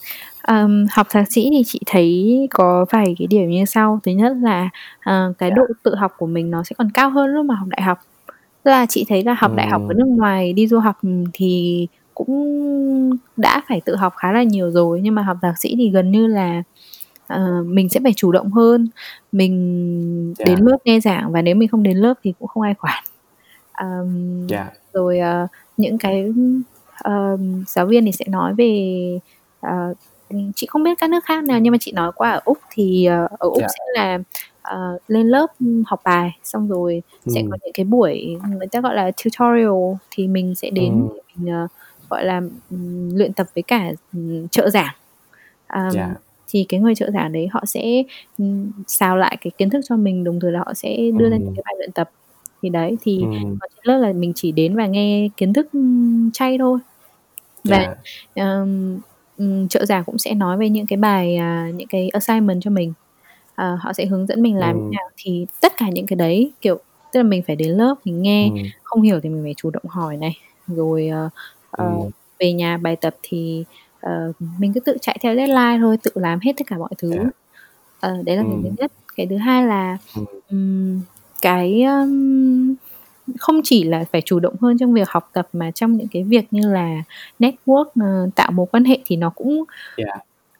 [0.42, 4.00] Ờm, học thạc sĩ thì chị thấy có vài cái điểm như sau.
[4.04, 4.68] Thứ nhất là,
[5.04, 5.54] ờ, cái Dạ.
[5.56, 7.98] độ tự học của mình nó sẽ còn cao hơn lúc mà học đại học.
[8.64, 10.96] Tức là chị thấy là học đại học ở nước ngoài, đi du học,
[11.32, 15.74] thì cũng đã phải tự học khá là nhiều rồi, nhưng mà học thạc sĩ
[15.78, 16.62] thì gần như là,
[17.28, 18.88] ờ, mình sẽ phải chủ động hơn,
[19.32, 20.64] mình đến Dạ.
[20.66, 23.04] lớp nghe giảng và nếu mình không đến lớp thì cũng không ai quản.
[23.72, 24.70] Ờm, Dạ.
[24.94, 25.46] rồi, ờ,
[25.76, 26.26] những cái,
[27.04, 29.20] ờm, giáo viên thì sẽ nói về,
[30.30, 32.58] ừm, chị không biết các nước khác nào nhưng mà chị nói qua ở Úc
[32.70, 33.66] thì, ờ, ở Úc Dạ.
[33.68, 34.18] sẽ là,
[34.62, 35.46] ờ, lên lớp,
[35.86, 39.72] học bài, xong rồi sẽ có những cái buổi người ta gọi là tutorial
[40.10, 41.68] thì mình sẽ đến để mình, ờ,
[42.12, 44.94] gọi là, ừm, luyện tập với cả, ừm, trợ giảng.
[45.66, 46.14] Ờm, Dạ.
[46.48, 48.02] thì cái người trợ giảng đấy họ sẽ,
[48.38, 51.36] ừm, xào lại cái kiến thức cho mình, đồng thời là họ sẽ đưa ra
[51.36, 52.10] những cái bài luyện tập.
[52.62, 53.28] Thì đấy, thì
[53.60, 55.66] còn trên lớp là mình chỉ đến và nghe kiến thức,
[56.32, 56.78] chay thôi.
[57.64, 58.44] Và, Dạ.
[58.44, 59.00] ờm,
[59.38, 62.70] ừm, trợ giảng cũng sẽ nói về những cái bài, à, những cái assignment cho
[62.72, 62.94] mình.
[63.56, 64.90] Ờ, họ sẽ hướng dẫn mình làm như Ừm.
[64.92, 65.10] nào.
[65.24, 66.78] Thì tất cả những cái đấy, kiểu,
[67.12, 68.70] tức là mình phải đến lớp mình nghe, Ừm.
[68.84, 70.36] không hiểu thì mình phải chủ động hỏi này,
[70.68, 71.30] rồi, ờ,
[71.72, 72.10] ờ, Ừm.
[72.40, 73.66] về nhà bài tập thì,
[74.00, 77.30] ờ, mình cứ tự chạy theo deadline thôi, tự làm hết tất cả mọi thứ.
[78.00, 78.76] Ờ, đấy là cái thứ Ừm.
[78.78, 78.92] nhất.
[79.16, 79.98] Cái thứ hai là,
[80.50, 81.00] ừm,
[81.42, 82.74] cái, ưm,
[83.40, 86.24] không chỉ là phải chủ động hơn trong việc học tập mà trong những cái
[86.24, 87.02] việc như là
[87.40, 89.64] network, ờ, tạo mối quan hệ thì nó cũng
[89.98, 90.04] Dạ.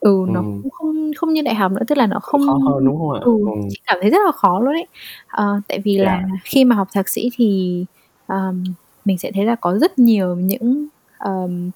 [0.01, 2.87] ừ, nó cũng không không như đại học nữa, tức là nó không Khó hơn,
[2.87, 3.21] đúng không ạ?
[3.25, 3.33] ừ,
[3.71, 4.87] chị cảm thấy rất là khó luôn ấy.
[5.29, 6.37] Ờ, tại vì là Dạ.
[6.45, 7.85] khi mà học thạc sĩ thì,
[8.27, 8.65] ờm,
[9.05, 10.89] mình sẽ thấy là có rất nhiều những,
[11.23, 11.71] ờm,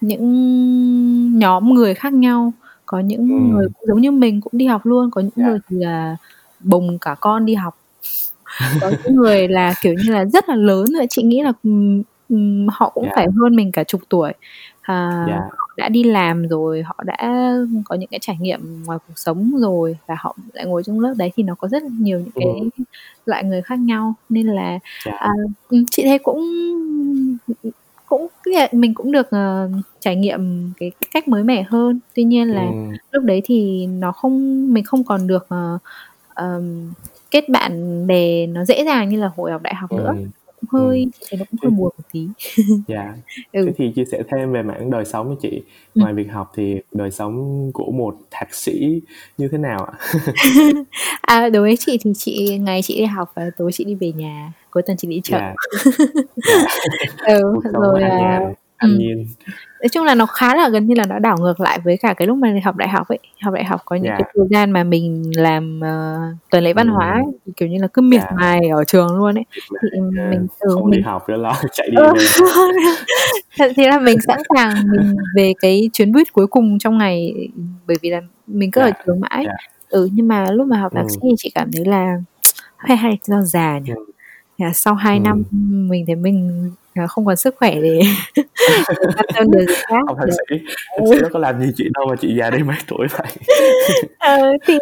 [0.00, 2.52] những nhóm người khác nhau.
[2.86, 3.72] Có những người Ừm.
[3.74, 5.46] cũng giống như mình cũng đi học luôn, có những Dạ.
[5.46, 6.16] người thì là
[6.60, 7.76] bồng cả con đi học.
[8.80, 11.52] Có những người là, kiểu như là, rất là lớn rồi, chị nghĩ là,
[12.28, 13.12] ừm, họ cũng Dạ.
[13.16, 14.32] phải hơn mình cả chục tuổi.
[14.82, 15.40] À, Dạ.
[15.58, 17.52] họ đã đi làm rồi, họ đã
[17.84, 21.14] có những cái trải nghiệm ngoài cuộc sống rồi và họ lại ngồi trong lớp
[21.18, 22.68] đấy thì nó có rất là nhiều những cái Ừm.
[23.26, 24.14] loại người khác nhau.
[24.28, 25.12] Nên là, Dạ.
[25.12, 25.30] à,
[25.90, 26.40] chị thấy cũng,
[28.06, 28.26] cũng
[28.72, 32.00] mình cũng được, ờ, trải nghiệm cái cách mới mẻ hơn.
[32.14, 32.92] Tuy nhiên là Ừm.
[33.12, 35.78] lúc đấy thì nó không mình không còn được, ờ,
[36.28, 36.92] ờm,
[37.30, 40.14] kết bạn bè nó dễ dàng như là hồi học đại học nữa.
[40.60, 42.28] Cũng hơi chị thấy nó cũng hơi buồn một tí.
[42.88, 43.14] Dạ.
[43.52, 43.64] Ừ.
[43.66, 45.62] Thế thì chia sẻ thêm về mảng đời sống của chị.
[45.94, 46.02] Ừm.
[46.02, 49.00] Ngoài việc học thì đời sống của một thạc sĩ
[49.38, 49.92] như thế nào ạ?
[51.20, 54.12] À, đối với chị thì chị ngày chị đi học và tối chị đi về
[54.12, 55.38] nhà, cuối tuần chị đi chợ.
[55.38, 55.54] Dạ.
[56.36, 56.66] Dạ.
[57.26, 58.40] Ừ, rồi, à
[58.76, 59.26] an nhiên.
[59.80, 62.14] nói chung là nó khá là gần như là nó đảo ngược lại với cả
[62.14, 63.18] cái lúc mà học đại học ấy.
[63.42, 64.14] Học đại học có những Dạ.
[64.18, 66.16] cái thời gian mà mình làm, ờ,
[66.50, 68.30] tuần lễ văn hóa ấy, kiểu như là, cứ miệt Dạ.
[68.36, 69.44] mài ở trường luôn ấy.
[69.82, 72.12] Thì à, mình ừ, không đi mình học nữa lo chạy đi ừ,
[73.58, 77.32] thật thế là mình sẵn sàng mình về cái chuyến buýt cuối cùng trong ngày,
[77.86, 79.02] bởi vì là mình cứ ở Dạ.
[79.06, 79.44] trường mãi.
[79.46, 79.52] Dạ.
[79.88, 82.16] Ừ, nhưng mà lúc mà học thạc sĩ thì chị cảm thấy là
[82.76, 83.92] hay hay do già nhỉ?
[84.58, 85.68] Là sau 2 năm, Ừm.
[85.70, 88.00] ừm, mình thấy mình, ờ, không còn sức khỏe để
[89.16, 90.00] quan tâm gì khác.
[90.18, 90.56] Thạc Để sĩ
[90.96, 91.04] ừ.
[91.14, 93.26] sĩ đâu có làm gì chị đâu mà chị già đi mấy tuổi vậy?
[94.18, 94.78] Ờ, thì,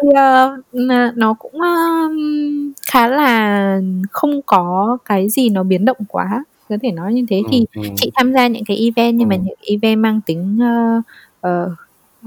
[0.73, 3.79] n nó cũng, ờm, khá là
[4.11, 7.41] không có cái gì nó biến động quá, có thể nói như thế.
[7.51, 7.83] Thì ừm.
[7.97, 9.43] chị tham gia những cái event nhưng mà Ừm.
[9.45, 11.01] những event mang tính, ơ,
[11.41, 11.69] ờ,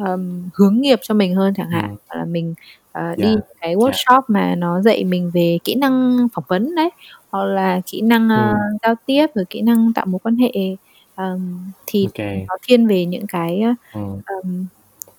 [0.05, 1.97] ờm, hướng nghiệp cho mình hơn chẳng hạn, Ừm.
[2.09, 2.55] hoặc là mình,
[2.93, 3.41] ờ, đi Dạ.
[3.61, 3.79] cái Dạ.
[3.81, 6.91] workshop mà nó dạy mình về kỹ năng phỏng vấn đấy,
[7.33, 8.79] hoặc là kỹ năng, Ừm.
[8.83, 10.53] giao tiếp, rồi kỹ năng tạo mối quan hệ.
[11.15, 12.45] Ờm, thì kê.
[12.49, 13.63] nó thiên về những cái,
[14.25, 14.67] ờm,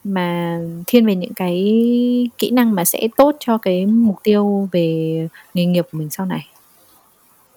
[0.03, 1.63] mà thiên về những cái
[2.37, 6.25] kỹ năng mà sẽ tốt cho cái mục tiêu về nghề nghiệp của mình sau
[6.25, 6.47] này.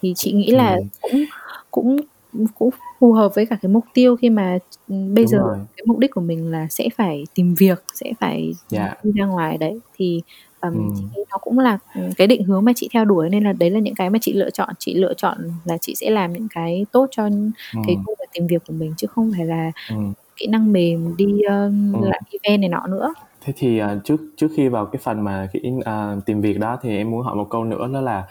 [0.02, 0.88] Thì chị nghĩ là Ừm.
[1.00, 1.24] cũng
[1.70, 1.96] cũng,
[2.54, 5.58] cũng phù hợp với cả cái mục tiêu khi mà, bây Đúng giờ rồi.
[5.76, 8.94] cái mục đích của mình là sẽ phải tìm việc, sẽ phải, ừm, Dạ.
[9.02, 9.80] đi ra ngoài đấy.
[9.94, 10.22] Thì,
[10.62, 11.10] chị Ừm.
[11.16, 11.78] nghĩ nó cũng là,
[12.16, 14.32] cái định hướng mà chị theo đuổi nên là đấy là những cái mà chị
[14.32, 14.68] lựa chọn.
[14.78, 17.22] Chị lựa chọn là chị sẽ làm những cái tốt cho
[17.86, 18.04] cái Ừm.
[18.06, 20.12] công việc tìm việc của mình chứ không phải là Ừm.
[20.36, 22.02] kỹ năng mềm đi, ơ, Ừm.
[22.02, 23.14] làm event này nọ nữa.
[23.40, 26.78] Thế thì, ờ, trước trước khi vào cái phần mà kỹ ờ, tìm việc đó
[26.82, 28.24] thì em muốn hỏi một câu nữa đó là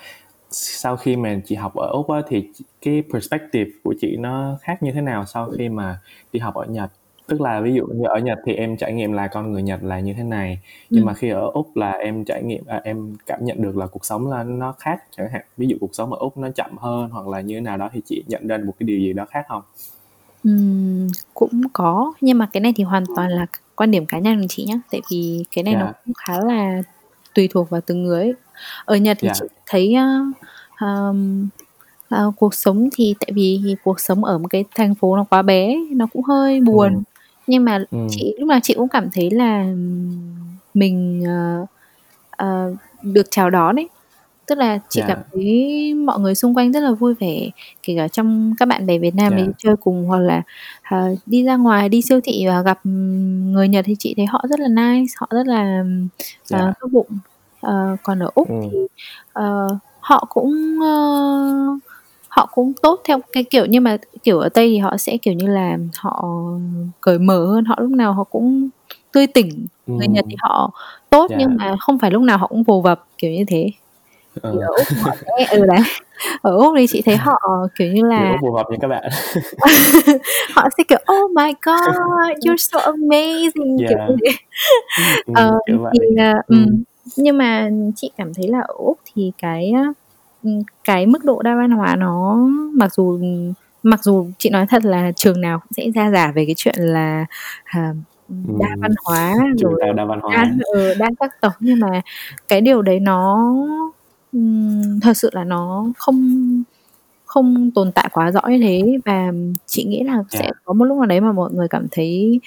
[0.52, 2.50] sau khi mà chị học ở Úc á, thì
[2.82, 6.00] cái perspective của chị nó khác như thế nào sau khi mà
[6.34, 6.92] đi học ở Nhật?
[7.32, 9.84] Tức là ví dụ như ở Nhật thì em trải nghiệm là con người Nhật
[9.84, 11.06] là như thế này, nhưng Ừm.
[11.06, 14.06] mà khi ở Úc là em trải nghiệm à, em cảm nhận được là cuộc
[14.06, 15.42] sống là nó khác chẳng hạn.
[15.58, 17.90] Ví dụ cuộc sống ở Úc nó chậm hơn hoặc là như thế nào đó
[17.94, 19.62] thì chị nhận ra một cái điều gì đó khác hông?
[20.44, 24.42] Ừm, cũng có, nhưng mà cái này thì hoàn toàn là quan điểm cá nhân
[24.42, 25.94] của chị nhá, tại vì cái này nó Dạ.
[26.06, 26.82] cũng khá là
[27.36, 28.34] tùy thuộc vào từng người ấy.
[28.86, 29.34] Ở Nhật thì Dạ.
[29.34, 30.20] chị thấy, ơ,
[30.78, 31.48] ờm,
[32.10, 35.42] ờ, cuộc sống thì tại vì cuộc sống ở một cái thành phố nó quá
[35.42, 37.04] bé, nó cũng hơi buồn.
[37.48, 38.08] Nhưng mà Ừm.
[38.10, 41.66] chị lúc nào chị cũng cảm thấy là, ừm, mình, ờ,
[42.32, 43.90] ờ, được chào đón ấy.
[44.48, 45.24] Tức là chị cảm Dạ.
[45.34, 47.50] thấy mọi người xung quanh rất là vui vẻ,
[47.84, 49.38] kể cả trong các bạn bè Việt Nam Dạ.
[49.38, 50.42] đi chơi cùng hoặc là,
[50.92, 54.26] ờ, đi ra ngoài, đi siêu thị và gặp, ừm, người Nhật thì chị thấy
[54.26, 55.84] họ rất là nice, họ rất là,
[56.52, 56.74] ờ, Dạ.
[56.82, 57.08] tốt bụng.
[57.62, 58.62] Ờ, còn ở Úc Ừm.
[58.72, 58.78] thì,
[59.34, 59.68] ờ,
[60.00, 60.52] họ cũng,
[60.84, 60.88] ơ,
[62.32, 65.34] họ cũng tốt theo cái kiểu nhưng mà, kiểu, ở Tây thì họ sẽ, kiểu
[65.34, 66.26] như là, họ
[67.02, 68.70] cởi mở hơn, họ lúc nào họ cũng
[69.12, 69.68] tươi tỉnh.
[69.88, 70.72] Người Nhật thì họ
[71.10, 71.36] tốt Dạ.
[71.40, 73.70] nhưng mà không phải lúc nào họ cũng vồ vập, kiểu như thế.
[74.42, 74.52] Ờ.
[74.52, 75.80] ở Úc họ sẽ ừ, đấy,
[76.42, 77.34] ở Úc thì chị thấy họ,
[77.80, 79.04] kiểu như là phù hợp như các bạn.
[80.56, 84.08] họ sẽ, kiểu: "Oh my god, you're so amazing!" kiểu Dạ.
[84.08, 84.16] như
[85.34, 86.00] Ờ, ừm, kiểu thì,
[86.48, 86.84] ừm, Ừm.
[87.18, 89.74] nhưng mà chị cảm thấy là ở Úc thì cái,
[90.84, 92.38] cái mức độ đa văn hóa nó
[92.76, 93.20] mặc dù,
[93.84, 96.76] mặc dù chị nói thật là trường nào cũng sẽ ra rả về cái chuyện
[96.80, 97.26] là,
[98.30, 100.52] ừm, đa văn hóa rồi đa văn đa hóa.
[100.74, 102.02] ừ, đa sắc tộc, nhưng mà
[102.48, 103.50] cái điều đấy nó,
[104.32, 106.64] ừm, thật sự là nó không
[107.26, 108.98] không tồn tại quá rõ như thế.
[109.06, 109.32] Và
[109.66, 110.52] chị nghĩ là sẽ Dạ.
[110.64, 112.40] có một lúc nào đấy mà mọi người cảm thấy,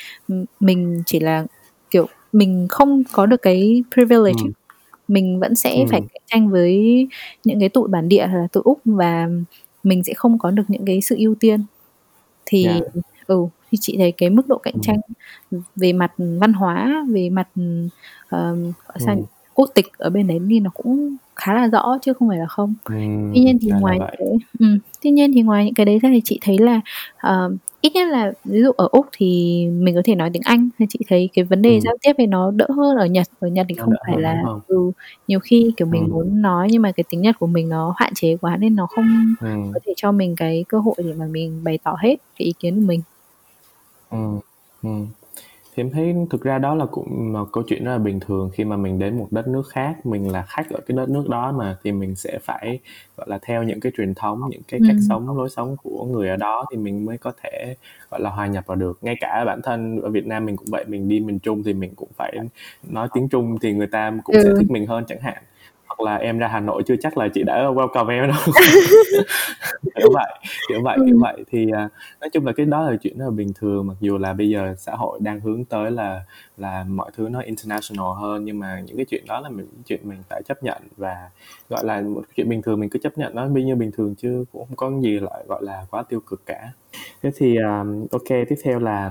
[0.60, 1.46] mình chỉ là,
[1.90, 4.52] kiểu, mình không có được cái privilege ấy.
[5.08, 6.08] Mình vẫn sẽ phải Ừm.
[6.08, 7.06] cạnh tranh với
[7.44, 9.28] những cái tụi bản địa hoặc là tụi Úc và
[9.82, 11.64] mình sẽ không có được những cái sự ưu tiên.
[12.46, 13.00] Thì, Dạ.
[13.26, 14.96] ừ thì chị thấy cái mức độ cạnh tranh
[15.76, 17.48] về mặt văn hóa về mặt
[18.30, 22.28] uh, sao quốc tịch ở bên đấy thì nó cũng khá là rõ chứ không
[22.28, 22.74] phải là không
[23.34, 24.66] tuy nhiên thì ngoài cái ừ,
[25.02, 26.80] tuy nhiên thì ngoài những cái đấy ra thì chị thấy là
[27.26, 27.52] uh,
[27.84, 29.26] ít nhất là ví dụ ở úc thì
[29.66, 31.80] mình có thể nói tiếng anh thì chị thấy cái vấn đề ừ.
[31.80, 34.90] giao tiếp thì nó đỡ hơn ở nhật ở nhật thì không phải là ừ,
[35.28, 36.12] nhiều khi kiểu mình ừ.
[36.12, 38.86] muốn nói nhưng mà cái tiếng nhật của mình nó hạn chế quá nên nó
[38.86, 39.48] không ừ.
[39.74, 42.52] có thể cho mình cái cơ hội để mà mình bày tỏ hết cái ý
[42.58, 43.00] kiến của mình
[44.10, 44.40] ừ.
[44.82, 45.23] Ừ
[45.76, 48.50] thì em thấy thực ra đó là cũng một câu chuyện rất là bình thường
[48.54, 51.28] khi mà mình đến một đất nước khác mình là khách ở cái đất nước
[51.28, 52.78] đó mà thì mình sẽ phải
[53.16, 55.02] gọi là theo những cái truyền thống những cái cách ừ.
[55.08, 57.74] sống lối sống của người ở đó thì mình mới có thể
[58.10, 60.68] gọi là hòa nhập vào được ngay cả bản thân ở Việt Nam mình cũng
[60.70, 62.36] vậy mình đi miền Trung thì mình cũng phải
[62.88, 64.42] nói tiếng Trung thì người ta cũng ừ.
[64.44, 65.42] sẽ thích mình hơn chẳng hạn
[65.86, 68.38] hoặc là em ra Hà Nội chưa chắc là chị đã welcome em đâu.
[69.94, 70.32] Kiểu vậy
[70.68, 71.44] kiểu vậy kiểu vậy.
[71.50, 74.18] Thì uh, nói chung là cái đó là chuyện rất là bình thường mặc dù
[74.18, 76.20] là bây giờ xã hội đang hướng tới là
[76.56, 80.00] là mọi thứ nó international hơn nhưng mà những cái chuyện đó là mình chuyện
[80.02, 81.30] mình phải chấp nhận và
[81.70, 84.44] gọi là một chuyện bình thường mình cứ chấp nhận nó nhiêu bình thường chứ
[84.52, 86.72] cũng không có gì lại gọi là quá tiêu cực cả.
[87.22, 89.10] Thế thì um, ok tiếp theo là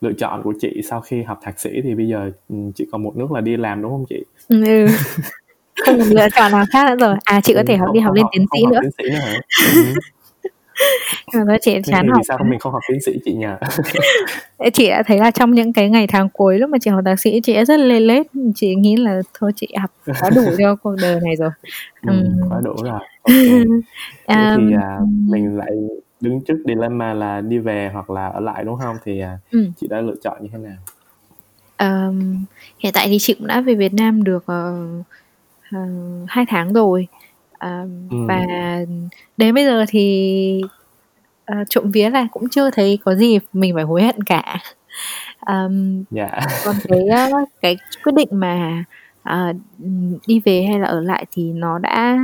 [0.00, 2.30] lựa chọn của chị sau khi học thạc sĩ thì bây giờ
[2.74, 4.24] chị còn một nước là đi làm đúng không chị?
[4.48, 4.86] Ừ
[5.84, 7.16] không còn lựa chọn nào khác nữa rồi.
[7.24, 8.80] À chị có thể học đi học lên tiến sĩ nữa.
[9.12, 9.40] hả?
[11.32, 13.46] Nhưng mà chị chán học sao mình không học tiến sĩ chị nhỉ
[14.72, 17.20] chị đã thấy là trong những cái ngày tháng cuối lúc mà chị học thạc
[17.20, 18.26] sĩ chị đã rất lê lết.
[18.54, 21.50] Chị nghĩ là thôi chị học có đủ cho cuộc đời này rồi.
[22.06, 23.00] Ừ, um, có đủ rồi.
[24.26, 24.54] Okay.
[24.54, 25.70] um, thì à, mình lại
[26.20, 28.96] đứng trước dilemma là đi về hoặc là ở lại đúng không?
[29.04, 29.66] Thì à, ừ.
[29.80, 30.76] chị đã lựa chọn như thế nào?
[31.78, 32.44] Um,
[32.78, 35.06] hiện tại thì chị cũng đã về Việt Nam được uh,
[35.76, 37.08] uh, hai tháng rồi
[37.60, 37.88] ừ.
[38.10, 38.46] và
[39.36, 40.62] đến bây giờ thì
[41.52, 44.58] uh, trộm vía là cũng chưa thấy có gì mình phải hối hận cả
[45.46, 46.42] um, yeah.
[46.64, 47.00] còn cái
[47.42, 48.84] uh, cái quyết định mà
[49.30, 49.56] uh,
[50.26, 52.18] đi về hay là ở lại thì nó đã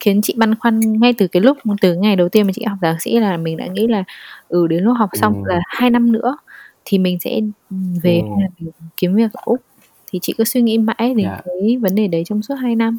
[0.00, 2.78] khiến chị băn khoăn ngay từ cái lúc từ ngày đầu tiên mà chị học
[2.82, 4.04] thạc sĩ là mình đã nghĩ là
[4.48, 5.48] ừ đến lúc học xong ừ.
[5.48, 6.36] là hai năm nữa
[6.84, 7.40] thì mình sẽ
[8.02, 8.28] về ừ.
[8.28, 9.60] hay là mình kiếm việc ở úc
[10.06, 11.44] thì chị cứ suy nghĩ mãi đến yeah.
[11.46, 11.52] Dạ.
[11.60, 12.98] cái vấn đề đấy trong suốt 2 năm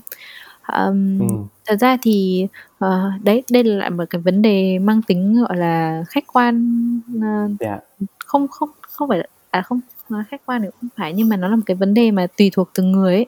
[0.68, 1.26] um, ừ.
[1.66, 2.48] thật ra thì
[2.86, 6.80] uh, đấy đây là lại một cái vấn đề mang tính gọi là khách quan
[7.18, 7.80] uh, yeah.
[8.00, 8.08] Dạ.
[8.26, 9.80] không không không phải à không
[10.28, 12.50] khách quan thì không phải nhưng mà nó là một cái vấn đề mà tùy
[12.54, 13.26] thuộc từng người ấy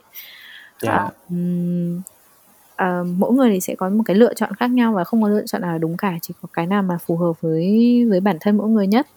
[0.83, 1.13] yeah.
[1.29, 2.01] um,
[2.83, 5.29] uh, mỗi người thì sẽ có một cái lựa chọn khác nhau và không có
[5.29, 8.37] lựa chọn nào đúng cả chỉ có cái nào mà phù hợp với với bản
[8.41, 9.07] thân mỗi người nhất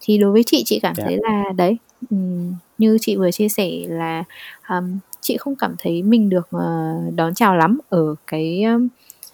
[0.00, 1.08] thì đối với chị chị cảm yeah.
[1.08, 1.76] thấy là đấy
[2.10, 4.24] um, như chị vừa chia sẻ là
[4.68, 8.88] um, chị không cảm thấy mình được uh, đón chào lắm ở cái um,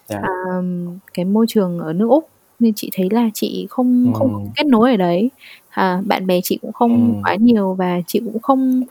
[0.08, 0.22] yeah.
[0.24, 4.18] um, cái môi trường ở nước úc nên chị thấy là chị không ừ.
[4.18, 5.30] không kết nối ở đấy
[5.70, 7.20] à, bạn bè chị cũng không ừ.
[7.24, 8.82] quá nhiều và chị cũng không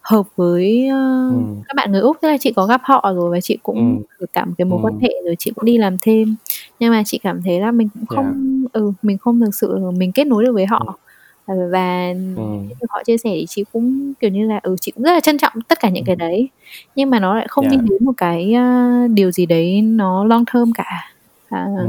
[0.00, 1.38] hợp với uh, ừ.
[1.68, 4.26] các bạn người úc tức là chị có gặp họ rồi và chị cũng ừ.
[4.32, 4.86] cảm cái mối ừ.
[4.86, 6.36] quan hệ rồi chị cũng đi làm thêm
[6.80, 8.72] nhưng mà chị cảm thấy là mình cũng không yeah.
[8.72, 11.07] ừ mình không thực sự mình kết nối được với họ ừ
[11.56, 12.42] và ừ.
[12.88, 15.38] họ chia sẻ thì chị cũng kiểu như là ừ chị cũng rất là trân
[15.38, 16.48] trọng tất cả những cái đấy
[16.96, 17.72] nhưng mà nó lại không yeah.
[17.72, 21.12] đi đến một cái uh, điều gì đấy nó long term cả
[21.48, 21.88] à, ừ.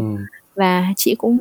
[0.56, 1.38] và chị cũng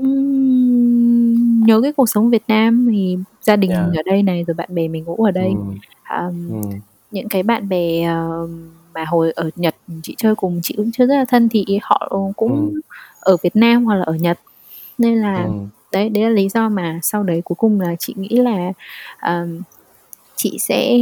[1.66, 3.84] nhớ cái cuộc sống Việt Nam thì gia đình yeah.
[3.96, 5.74] ở đây này rồi bạn bè mình cũng ở đây ừ.
[6.18, 6.68] Um, ừ.
[7.10, 8.50] những cái bạn bè uh,
[8.94, 12.12] mà hồi ở Nhật chị chơi cùng chị cũng chơi rất là thân thì họ
[12.36, 12.80] cũng ừ.
[13.20, 14.38] ở Việt Nam hoặc là ở Nhật
[14.98, 15.50] nên là ừ
[15.92, 18.72] đấy đấy là lý do mà sau đấy cuối cùng là chị nghĩ là
[19.26, 19.60] um,
[20.36, 20.98] chị sẽ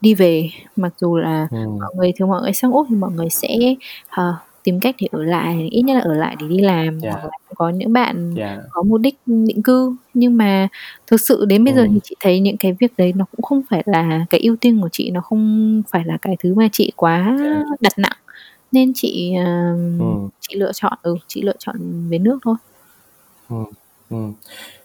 [0.00, 1.56] đi về mặc dù là ừ.
[1.80, 3.74] mọi người thường mọi người sang úc thì mọi người sẽ
[4.20, 4.34] uh,
[4.66, 7.14] tìm cách để ở lại ít nhất là ở lại để đi làm yeah.
[7.14, 8.58] hoặc là có những bạn yeah.
[8.70, 10.68] có mục đích định cư nhưng mà
[11.06, 11.76] thực sự đến bây ừ.
[11.76, 14.56] giờ thì chị thấy những cái việc đấy nó cũng không phải là cái ưu
[14.56, 17.80] tiên của chị nó không phải là cái thứ mà chị quá yeah.
[17.80, 18.16] đặt nặng
[18.72, 20.28] nên chị uh, ừ.
[20.40, 21.76] chị lựa chọn ừ chị lựa chọn
[22.08, 22.56] về nước thôi
[23.48, 23.56] ừ.
[24.10, 24.32] Ừm.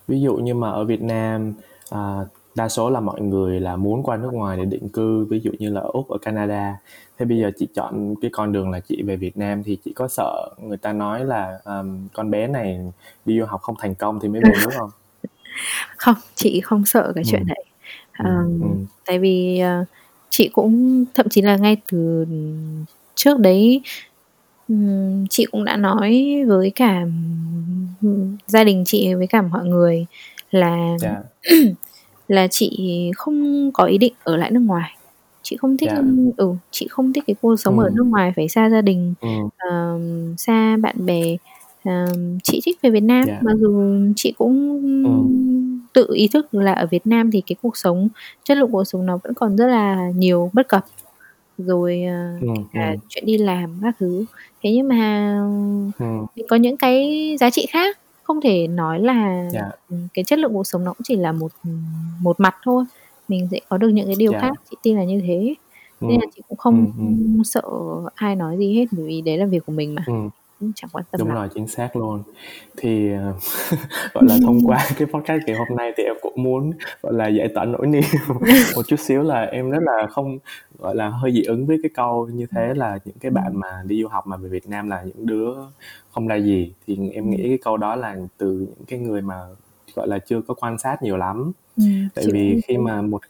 [0.08, 1.54] Ví dụ như mà ở Việt Nam,
[1.90, 2.00] à,
[2.56, 5.52] đa số là mọi người là muốn qua nước ngoài để định cư, ví dụ
[5.60, 6.78] như là Úc, ở Canada.
[7.20, 9.94] Thế bây giờ chị chọn cái con đường là chị về Việt Nam thì chị
[9.94, 12.80] có sợ người ta nói là, ờm, con bé này
[13.26, 14.92] đi du học không thành công thì mới về nước không?
[15.98, 17.48] Không, chị không sợ cái chuyện Ừm.
[17.48, 17.66] đấy.
[18.20, 18.86] Ừm, Ờm, ừm.
[19.08, 19.86] tại vì, ờ,
[20.30, 22.26] chị cũng thậm chí là ngay từ
[23.16, 23.82] trước đấy
[25.30, 27.06] chị cũng đã nói với cả,
[28.48, 30.06] gia đình chị với cả mọi người
[30.52, 31.00] là Yeah.
[31.02, 31.22] Dạ.
[32.28, 32.80] là chị
[33.16, 34.92] không có ý định ở lại nước ngoài.
[35.44, 36.04] Chị không thích Yeah.
[36.06, 36.32] Dạ.
[36.38, 39.50] ừ, chị không thích cái cuộc sống ở nước ngoài phải xa gia đình, Ừm.
[39.58, 41.38] ờm, xa bạn bè.
[41.86, 43.40] ờm, chị thích về Việt Nam, Dạ.
[43.42, 45.82] mặc dù chị cũng Ừm.
[45.94, 48.08] tự ý thức là ở Việt Nam thì cái cuộc sống
[48.44, 50.86] chất lượng cuộc sống nó vẫn còn rất là nhiều bất cập,
[51.68, 53.00] rồi, ờ, Ừm, kể cả ừm.
[53.10, 54.26] chuyện đi làm các thứ.
[54.64, 55.32] Thế nhưng mà
[55.98, 56.26] Ừm.
[56.36, 59.70] mình có những cái giá trị khác, không thể nói là, Dạ.
[59.90, 61.84] ừm, cái chất lượng cuộc sống nó cũng chỉ là một, ừm,
[62.24, 62.86] một mặt thôi,
[63.28, 64.40] mình sẽ có được những cái điều Dạ.
[64.42, 65.56] khác, chị tin là như thế.
[66.08, 66.20] Nên Ừm.
[66.22, 67.44] là chị cũng không Ừm, ừm.
[67.46, 67.62] sợ
[68.16, 70.30] ai nói gì hết, bởi vì đấy là việc của mình mà, Ừm.
[70.62, 71.38] Cũng chẳng quan tâm Đúng lắm.
[71.38, 72.24] rồi, chính xác luôn.
[72.78, 73.34] Thì, ờ,
[74.14, 76.72] gọi là, thông qua cái podcast ngày hôm nay thì em cũng muốn,
[77.04, 78.04] gọi là, giải tỏa nỗi niềm
[78.76, 80.38] một chút xíu là em rất là không
[80.80, 83.84] gọi là, hơi dị ứng với cái câu như thế là những cái bạn mà
[83.88, 85.54] đi du học mà về Việt Nam là những đứa
[86.12, 87.48] không ra gì, thì em nghĩ Ừm.
[87.50, 89.36] cái câu đó là từ những cái người mà,
[89.96, 91.52] gọi là, chưa có quan sát nhiều lắm.
[91.78, 93.22] Ừm, Tại vì khi mà một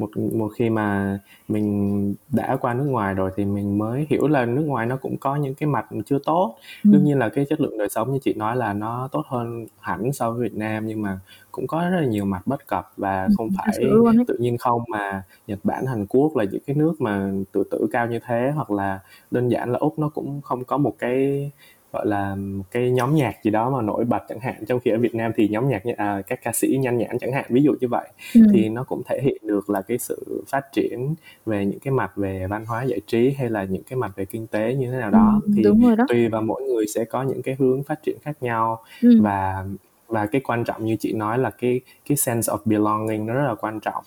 [0.00, 4.44] một một khi mà mình đã qua nước ngoài rồi thì mình mới hiểu là
[4.46, 6.56] nước ngoài nó cũng có những cái mặt chưa tốt.
[6.90, 7.04] Đương Ừm.
[7.04, 10.12] nhiên là cái chất lượng đời sống như chị nói là nó tốt hơn hẳn
[10.12, 11.20] so với Việt Nam, nhưng mà
[11.52, 14.82] cũng có rất là nhiều mặt bất cập và Ừm, không phải tự nhiên không
[14.88, 18.50] mà Nhật Bản, Hàn Quốc là những cái nước mà tự tử cao như thế,
[18.54, 21.50] hoặc là đơn giản là Úc nó cũng không có một cái,
[21.92, 24.90] gọi là, một cái nhóm nhạc gì đó mà nổi bật chẳng hạn, trong khi
[24.90, 27.44] ở Việt Nam thì nhóm nhạc như à, các ca sĩ nhan nhản chẳng hạn,
[27.48, 28.08] ví dụ như vậy.
[28.34, 28.44] Ừm.
[28.52, 31.14] Thì nó cũng thể hiện được là cái sự phát triển
[31.46, 34.24] về những cái mặt về văn hóa giải trí, hay là những cái mặt về
[34.24, 36.04] kinh tế như thế nào đó, Ừm, thì đúng rồi đó.
[36.08, 38.82] tùy vào mỗi người sẽ có những cái hướng phát triển khác nhau.
[39.02, 39.22] Ừm.
[39.22, 39.64] Và
[40.08, 43.46] và cái quan trọng như chị nói là cái cái sense of belonging nó rất
[43.48, 44.04] là quan trọng,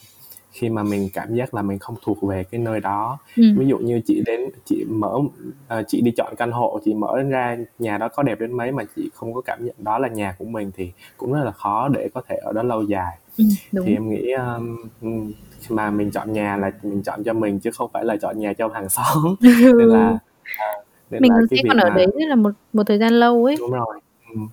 [0.54, 3.18] khi mà mình cảm giác là mình không thuộc về cái nơi đó.
[3.38, 3.56] Ừm.
[3.58, 5.20] Ví dụ như chị đến chị mở
[5.68, 8.72] ờ, chị đi chọn căn hộ, chị mở ra nhà đó có đẹp đến mấy
[8.72, 11.52] mà chị không có cảm nhận đó là nhà của mình thì cũng rất là
[11.52, 13.18] khó để có thể ở đó lâu dài.
[13.38, 13.48] Ừm,
[13.86, 15.32] Thì em nghĩ, ờm, ừm,
[15.70, 18.54] mà mình chọn nhà là mình chọn cho mình chứ không phải là chọn nhà
[18.54, 19.36] cho hàng xóm.
[19.78, 20.18] Nên là, Ừ.
[20.60, 23.46] ờ, nên Mình là sẽ còn ở mà đấy là một một thời gian lâu
[23.46, 23.56] ấy.
[23.60, 24.00] Đúng rồi,
[24.34, 24.48] ừm.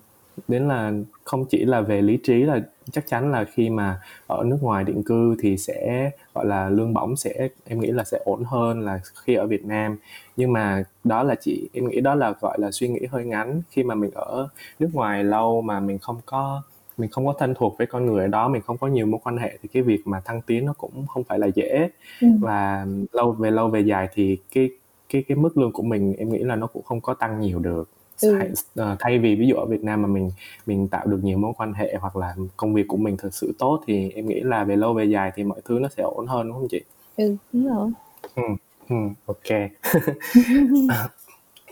[0.47, 0.91] Đến là
[1.23, 2.59] không chỉ là về lý trí là
[2.91, 6.93] chắc chắn là khi mà ở nước ngoài định cư thì sẽ, gọi là, lương
[6.93, 9.97] bổng sẽ em nghĩ là sẽ ổn hơn là khi ở Việt Nam.
[10.37, 13.61] Nhưng mà đó là chỉ em nghĩ đó là, gọi là, suy nghĩ hơi ngắn,
[13.69, 14.47] khi mà mình ở
[14.79, 16.61] nước ngoài lâu mà mình không có
[16.97, 19.19] mình không có thân thuộc với con người ở đó, mình không có nhiều mối
[19.23, 21.89] quan hệ thì cái việc mà thăng tiến nó cũng không phải là dễ.
[22.21, 22.37] Ừm.
[22.41, 24.69] Và lâu về lâu về dài thì cái
[25.09, 27.59] cái cái mức lương của mình em nghĩ là nó cũng không có tăng nhiều
[27.59, 27.89] được.
[28.21, 28.39] Ừ.
[28.75, 30.31] ờ, thay vì ví dụ ở Việt Nam mà mình
[30.65, 33.53] mình tạo được nhiều mối quan hệ hoặc là công việc của mình thực sự
[33.59, 36.27] tốt thì em nghĩ là về lâu về dài thì mọi thứ nó sẽ ổn
[36.27, 36.81] hơn, đúng không chị?
[37.17, 37.91] Ừ, đúng rồi.
[39.25, 39.69] Ô kê.
[40.89, 41.09] Ờ,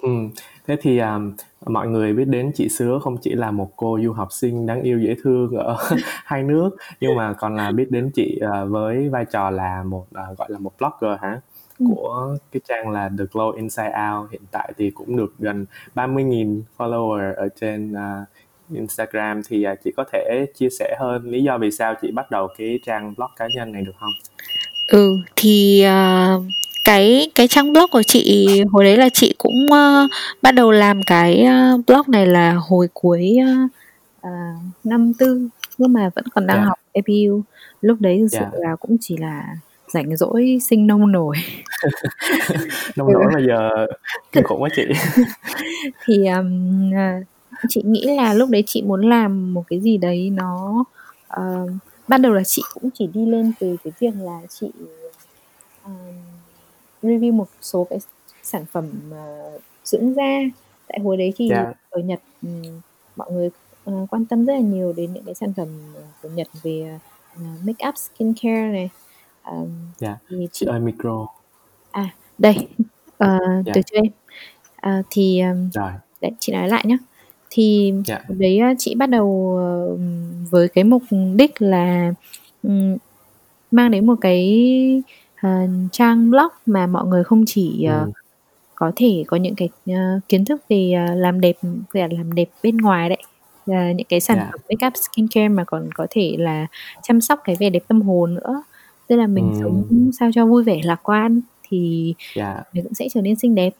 [0.01, 0.29] ừm,
[0.67, 1.19] thế thì, à,
[1.67, 4.81] mọi người biết đến chị Sứa không chỉ là một cô du học sinh đáng
[4.81, 5.77] yêu dễ thương ở
[6.25, 6.69] hai nước,
[7.01, 10.47] nhưng mà còn là biết đến chị, ờ, với vai trò là một, ờ, gọi
[10.51, 11.41] là, một blogger hả?
[11.79, 11.95] Ừm.
[11.95, 15.65] Của cái trang là The Glow Inside Out, hiện tại thì cũng được gần
[15.95, 18.25] 30.000 follower ở trên, a,
[18.73, 19.41] Instagram.
[19.47, 22.47] Thì, à, chị có thể chia sẻ hơn lý do vì sao chị bắt đầu
[22.57, 24.11] cái trang blog cá nhân này được hông?
[24.87, 26.41] Ừ, thì, ờ,
[26.85, 30.07] cái cái trang blog của chị hồi đấy là chị cũng, ơ,
[30.41, 33.37] bắt đầu làm cái, ơ, blog này là hồi cuối,
[34.21, 34.29] à,
[34.83, 36.63] năm tư, lúc mà vẫn còn đang Dạ.
[36.65, 37.41] học APU.
[37.81, 38.49] Lúc đấy thực sự Dạ.
[38.53, 39.43] là cũng chỉ là
[39.93, 41.35] rảnh rỗi sinh nông nổi.
[42.95, 43.69] Nông nổi mà giờ
[44.31, 44.83] kinh khủng quá chị.
[46.05, 46.43] Thì, ờ,
[47.69, 50.83] chị nghĩ là lúc đấy chị muốn làm một cái gì đấy nó
[51.27, 51.67] ờ,
[52.07, 54.71] ban đầu là chị cũng chỉ đi lên từ cái việc là chị,
[55.83, 55.93] ờm,
[57.01, 57.99] review một số cái
[58.43, 60.39] sản phẩm, ờ, dưỡng da.
[60.87, 61.73] Tại hồi đấy thì Dạ.
[61.89, 62.61] ở Nhật, ừm,
[63.15, 63.49] mọi người,
[63.85, 65.67] ờ, quan tâm rất là nhiều đến những cái sản phẩm,
[66.21, 66.99] của Nhật về,
[67.35, 68.89] ờ, makeup, skincare này.
[69.43, 69.67] Ờm,
[69.97, 70.17] Dạ.
[70.29, 71.27] thì Chị ơi micro.
[71.91, 72.67] À, đây,
[73.17, 73.73] ờ, Dạ.
[73.75, 74.11] từ cho em.
[74.75, 75.91] À, thì, ờm, Rồi.
[76.21, 76.97] đấy, chị nói lại nhá.
[77.49, 78.19] Thì Dạ.
[78.27, 79.97] hồi đấy á chị bắt đầu, ờ,
[80.51, 81.03] với cái mục
[81.35, 82.13] đích là,
[83.71, 85.03] mang đến một cái,
[85.41, 85.49] ờ,
[85.91, 88.11] trang blog mà mọi người không chỉ, ờ, Ừm.
[88.75, 91.55] có thể có những cái, ờ, kiến thức về, ờ, làm đẹp,
[91.93, 93.21] về làm đẹp bên ngoài đấy,
[93.95, 94.49] những cái sản Dạ.
[94.51, 96.67] phẩm makeup, skincare mà còn có thể là
[97.03, 98.63] chăm sóc cái vẻ đẹp tâm hồn nữa.
[99.09, 100.11] Tức là mình sống Ừm.
[100.13, 102.63] sao cho vui vẻ, lạc quan thì Dạ.
[102.73, 103.73] mình cũng sẽ trở nên xinh đẹp.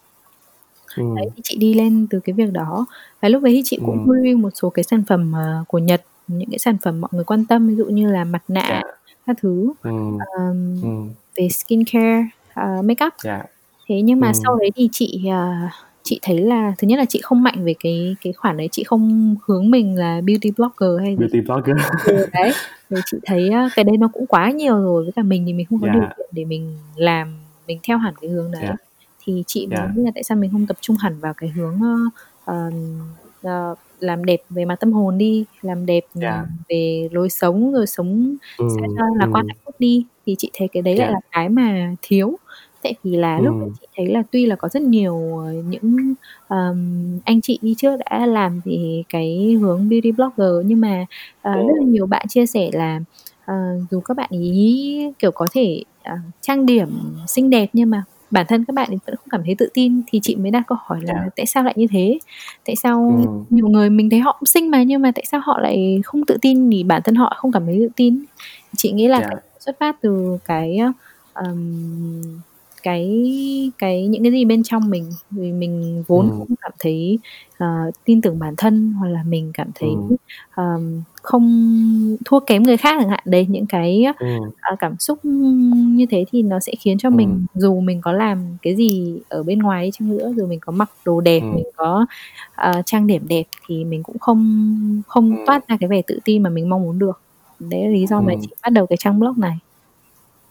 [0.98, 1.34] Đấy, Ừm.
[1.36, 2.86] thì chị đi lên từ cái việc đó.
[3.22, 4.08] Và lúc đấy thì chị cũng Ừm.
[4.10, 7.24] review một số cái sản phẩm, ờ, của Nhật, những cái sản phẩm mọi người
[7.24, 8.82] quan tâm, ví dụ như là mặt nạ Dạ.
[9.28, 10.18] các thứ, Ừm.
[10.40, 11.10] ờm, Ừm.
[11.38, 13.14] về skincare, ờ, makeup.
[13.24, 13.44] Dạ.
[13.90, 14.60] Thế nhưng mà sau Ừm.
[14.60, 15.52] đấy thì chị, ờ,
[16.04, 18.84] chị thấy là thứ nhất là chị không mạnh về cái cái khoản đấy, chị
[18.84, 21.18] không hướng mình là beauty blogger hay gì.
[21.20, 21.78] Beauty blogger.
[22.06, 22.52] Ừ, đấy,
[22.89, 25.54] thì chị thấy á cái đấy nó cũng quá nhiều rồi, với cả mình thì
[25.54, 26.14] mình không có điều Dạ.
[26.18, 27.34] kiện để mình làm,
[27.68, 28.64] mình theo hẳn cái hướng đấy.
[28.68, 28.76] Dạ.
[29.24, 29.91] Thì chị mới Dạ.
[29.95, 31.80] là tại sao mình không tập trung hẳn vào cái hướng,
[32.45, 32.74] ờm,
[33.43, 36.45] ờ, làm đẹp về mặt tâm hồn đi, làm đẹp, Yeah.
[36.70, 40.52] về lối sống, rồi sống sao Ừm, cho lạc quan, hạnh phúc đi, thì chị
[40.54, 41.14] thấy cái đấy lại Yeah.
[41.14, 42.38] là cái mà thiếu.
[42.84, 43.74] Tại vì là lúc đấy Ừm.
[43.80, 46.14] chị thấy là tuy là có rất nhiều, ờ, những,
[46.48, 51.06] ờm, anh chị đi trước đã làm về cái hướng beauty blogger nhưng mà,
[51.42, 53.00] ờ, rất là nhiều bạn chia sẻ là,
[53.46, 53.54] ờ,
[53.92, 56.90] dù các bạn ấy, kiểu, có thể, ờ, trang điểm
[57.28, 60.20] xinh đẹp nhưng mà bản thân các bạn vẫn không cảm thấy tự tin, thì
[60.24, 61.36] chị mới đặt câu hỏi là Yeah.
[61.36, 62.20] tại sao lại như thế?
[62.66, 63.46] Tại sao Ừm.
[63.50, 66.26] nhiều người mình thấy họ cũng xinh mà, nhưng mà tại sao họ lại không
[66.26, 68.26] tự tin vì bản thân họ không cảm thấy tự tin?
[68.78, 69.30] Chị nghĩ là Yeah.
[69.30, 70.78] cái xuất phát từ cái,
[71.34, 72.42] ờm,
[72.84, 73.24] cái
[73.78, 76.40] cái những cái gì bên trong mình, vì mình vốn Ừm.
[76.40, 77.20] không cảm thấy,
[77.58, 77.68] ờ,
[78.06, 80.16] tin tưởng bản thân, hoặc là mình cảm thấy, Ừm.
[80.56, 83.20] ờm, không thua kém người khác chẳng hạn.
[83.26, 84.40] Đấy, những cái, Ừm.
[84.62, 85.20] ờ, cảm xúc
[85.96, 87.18] như thế thì nó sẽ khiến cho Ừm.
[87.18, 90.60] mình dù mình có làm cái gì ở bên ngoài đi chăng nữa, dù mình
[90.60, 91.56] có mặc đồ đẹp, Ừm.
[91.56, 92.06] mình có,
[92.56, 95.46] ờ, trang điểm đẹp thì mình cũng không không Ừm.
[95.46, 97.22] toát ra cái vẻ tự tin mà mình mong muốn được.
[97.60, 98.42] Đấy là lý do mà Ừm.
[98.42, 99.60] chị bắt đầu cái trang blog này.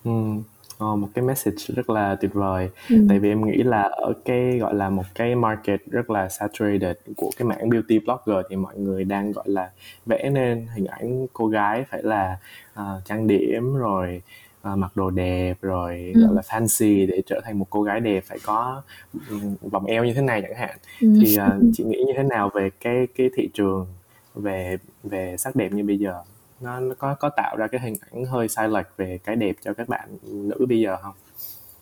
[0.05, 0.43] Ừm,
[0.79, 2.68] ờ, một cái message rất là tuyệt vời.
[3.09, 3.18] Tại Ừm.
[3.18, 7.31] vì em nghĩ là ở cái, gọi là, một cái market rất là saturated của
[7.37, 9.70] cái mảng beauty blogger thì mọi người đang, gọi là,
[10.07, 12.39] vẽ nên hình ảnh cô gái phải là,
[12.74, 14.22] ờ, trang điểm rồi,
[14.62, 16.37] ờ, mặc đồ đẹp, rồi, gọi Ừm.
[16.37, 18.83] là, fancy để trở thành một cô gái đẹp, phải có,
[19.29, 20.76] ừm, vòng eo như thế này chẳng hạn.
[21.01, 21.14] Ừm.
[21.20, 23.87] Thì, ờ, chị nghĩ như thế nào về cái cái thị trường
[24.35, 26.22] về về sắc đẹp như bây giờ?
[26.61, 29.72] Nó có có tạo ra cái hình ảnh hơi sai lệch về cái đẹp cho
[29.74, 31.14] các bạn nữ bây giờ hông?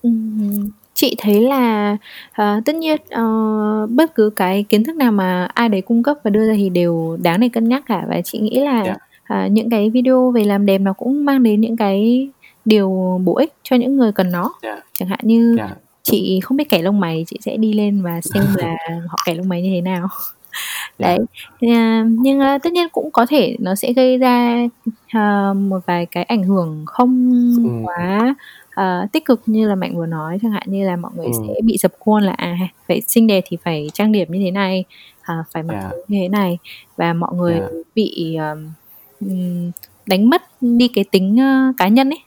[0.02, 1.96] Ừm, chị thấy là,
[2.32, 3.22] ờ, tất nhiên, ờ,
[3.90, 6.68] bất cứ cái kiến thức nào mà ai đấy cung cấp và đưa ra thì
[6.68, 8.04] đều đáng để cân nhắc cả.
[8.08, 8.96] Và chị nghĩ là, Dạ.
[9.24, 12.28] à, những cái video về làm đẹp nó cũng mang đến những cái
[12.64, 14.52] điều bổ ích cho những người cần nó.
[14.62, 14.80] Dạ.
[14.92, 15.70] Chẳng hạn như Dạ.
[16.02, 18.76] chị không biết kẻ lông mày, chị sẽ đi lên và xem là
[19.08, 20.08] họ kẻ lông mày như thế nào.
[20.98, 21.24] Đấy, Dạ.
[21.61, 24.59] thì, à, nhưng, a, tất nhiên cũng có thể nó sẽ gây ra,
[25.14, 27.30] ờ, một vài cái ảnh hưởng không
[27.64, 27.84] Ừm.
[27.84, 28.34] quá,
[28.74, 31.54] ờ, tích cực như là Mạnh vừa nói, chẳng hạn như là mọi người sẽ
[31.59, 31.66] Ừm.
[31.66, 32.57] bị dập khuôn là, à,
[32.88, 34.84] phải xinh đẹp thì phải trang điểm như thế này,
[35.22, 35.88] à, phải mặc Dạ.
[35.90, 36.59] váy như thế này.
[36.96, 37.68] Và mọi người Dạ.
[37.94, 38.36] bị,
[39.20, 39.70] ừm,
[40.07, 42.18] đánh mất đi cái tính, ơ, cá nhân ấy.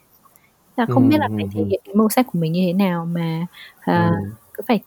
[0.78, 1.70] Là không biết là Ừm, phải thể ừm.
[1.70, 3.46] hiện cái màu sắc của mình như thế nào mà,
[3.80, 4.32] à, Ừm.
[4.54, 4.80] cứ phải,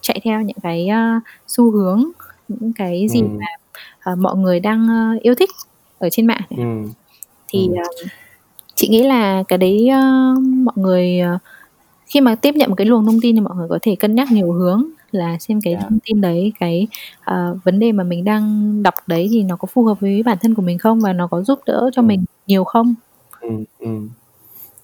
[0.00, 2.04] chạy theo những cái, a, xu hướng,
[2.48, 3.38] những cái gì Ừm.
[3.38, 3.46] mà,
[4.04, 5.50] ờ, mọi người đang, ơ, yêu thích
[5.98, 6.42] ở trên mạng.
[6.50, 6.92] Ừm.
[7.48, 8.08] Thì, ờm,
[8.76, 10.34] chị nghĩ là cái đấy, ơ,
[10.64, 11.38] mọi người, ờ,
[12.06, 14.16] khi mà tiếp nhận một cái luồng thông tin thì mọi người có thể cân
[14.16, 15.80] nhắc nhiều hướng là xem cái Dạ.
[15.90, 16.88] thông tin đấy, cái,
[17.24, 20.38] ờ, vấn đề mà mình đang đọc đấy thì nó có phù hợp với bản
[20.42, 22.08] thân của mình không và nó có giúp đỡ cho Ừm.
[22.08, 22.94] mình nhiều không.
[23.40, 24.10] Ừm, ừm.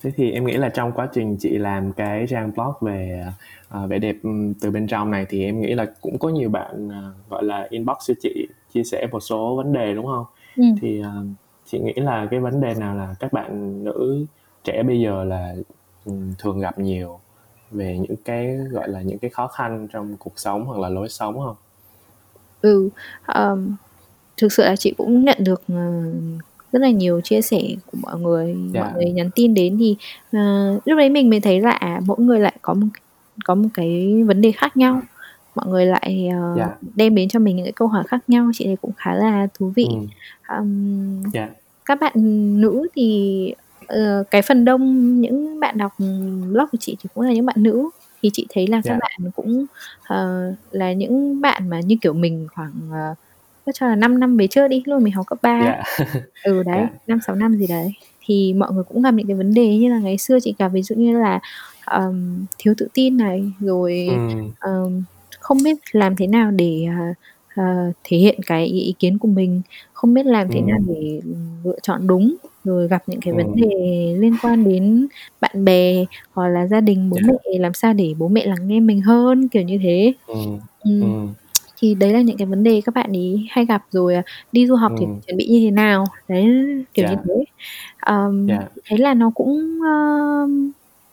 [0.04, 3.24] Thế thì em nghĩ là trong quá trình chị làm cái trang blog về,
[3.68, 4.16] ờ, vẻ đẹp,
[4.60, 7.66] từ bên trong này thì em nghĩ là cũng có nhiều bạn, ờ, gọi là,
[7.70, 10.24] inbox cho chị chia sẻ một số vấn đề, đúng hông?
[10.56, 10.74] Ừm.
[10.80, 11.24] Thì, ờ,
[11.66, 14.26] chị nghĩ là cái vấn đề nào là các bạn nữ
[14.64, 15.54] trẻ bây giờ là,
[16.38, 17.20] thường gặp nhiều
[17.70, 21.08] về những cái, gọi là, những cái khó khăn trong cuộc sống hoặc là lối
[21.08, 21.56] sống hông?
[22.60, 22.88] Ừ,
[23.26, 23.76] ờm,
[24.36, 25.62] thực sự là chị cũng nhận được,
[26.74, 28.92] rất là nhiều chia sẻ của mọi người, mọi Dạ.
[28.94, 29.96] người nhắn tin đến thì,
[30.32, 32.86] ờ, lúc đấy mình mới thấy là, à, mỗi người lại có một
[33.44, 35.00] có một cái vấn đề khác nhau.
[35.54, 36.68] Mọi người lại, ờ, Dạ.
[36.96, 39.46] đem đến cho mình những cái câu hỏi khác nhau, chị thấy cũng khá là
[39.58, 39.86] thú vị.
[39.90, 40.06] Ừm.
[40.58, 41.48] Ừm, Dạ.
[41.84, 42.12] các bạn
[42.60, 43.54] nữ thì,
[43.86, 45.92] ờ, cái phần đông những bạn đọc,
[46.52, 47.90] blog của chị thì cũng là những bạn nữ,
[48.22, 48.98] thì chị thấy là các Dạ.
[49.00, 49.66] bạn cũng,
[50.08, 53.14] ờ, là những bạn mà như kiểu mình khoảng, ờ,
[53.66, 55.74] cứ cho là 5 năm về trước đi, lúc mà mình học cấp 3 ấy.
[55.74, 56.14] Dạ.
[56.42, 56.98] Ừ, đấy, Dạ.
[57.06, 57.94] 5-6 năm gì đấy,
[58.26, 60.68] thì mọi người cũng gặp những cái vấn đề như là ngày xưa chị gặp,
[60.68, 61.40] ví dụ như là,
[61.86, 64.20] ờm, thiếu tự tin này, rồi,
[64.60, 65.04] ờm,
[65.40, 67.04] không biết làm thế nào để, ờ,
[67.64, 69.62] ờ, thể hiện cái ý kiến của mình,
[69.92, 70.88] không biết làm thế nào Ừm.
[70.88, 71.20] để,
[71.64, 73.56] lựa chọn đúng, rồi gặp những cái vấn Ừm.
[73.56, 73.68] đề
[74.20, 75.08] liên quan đến
[75.40, 77.22] bạn bè hoặc là gia đình, bố Dạ.
[77.24, 80.14] mẹ, làm sao để bố mẹ lắng nghe mình hơn, kiểu như thế.
[80.26, 80.58] Ừm,
[81.00, 81.14] ừm.
[81.84, 84.22] Thì đấy là những cái vấn đề các bạn ấy hay gặp, rồi, à,
[84.52, 85.20] đi du học thì Ừm.
[85.26, 86.44] chuẩn bị như thế nào, đấy,
[86.94, 87.22] kiểu như Dạ.
[87.28, 87.44] thế.
[88.00, 88.60] Ờm, Dạ.
[88.90, 90.48] thấy là nó cũng, ơ,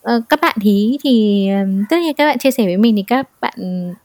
[0.02, 1.00] ờ, các bạn thì,
[1.50, 3.54] ờm, tất nhiên các bạn chia sẻ với mình thì các bạn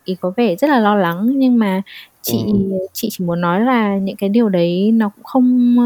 [0.06, 1.82] ấy có vẻ rất là lo lắng, nhưng mà
[2.22, 2.70] chị Ừm.
[2.92, 5.76] chị chỉ muốn nói là những cái điều đấy nó cũng không,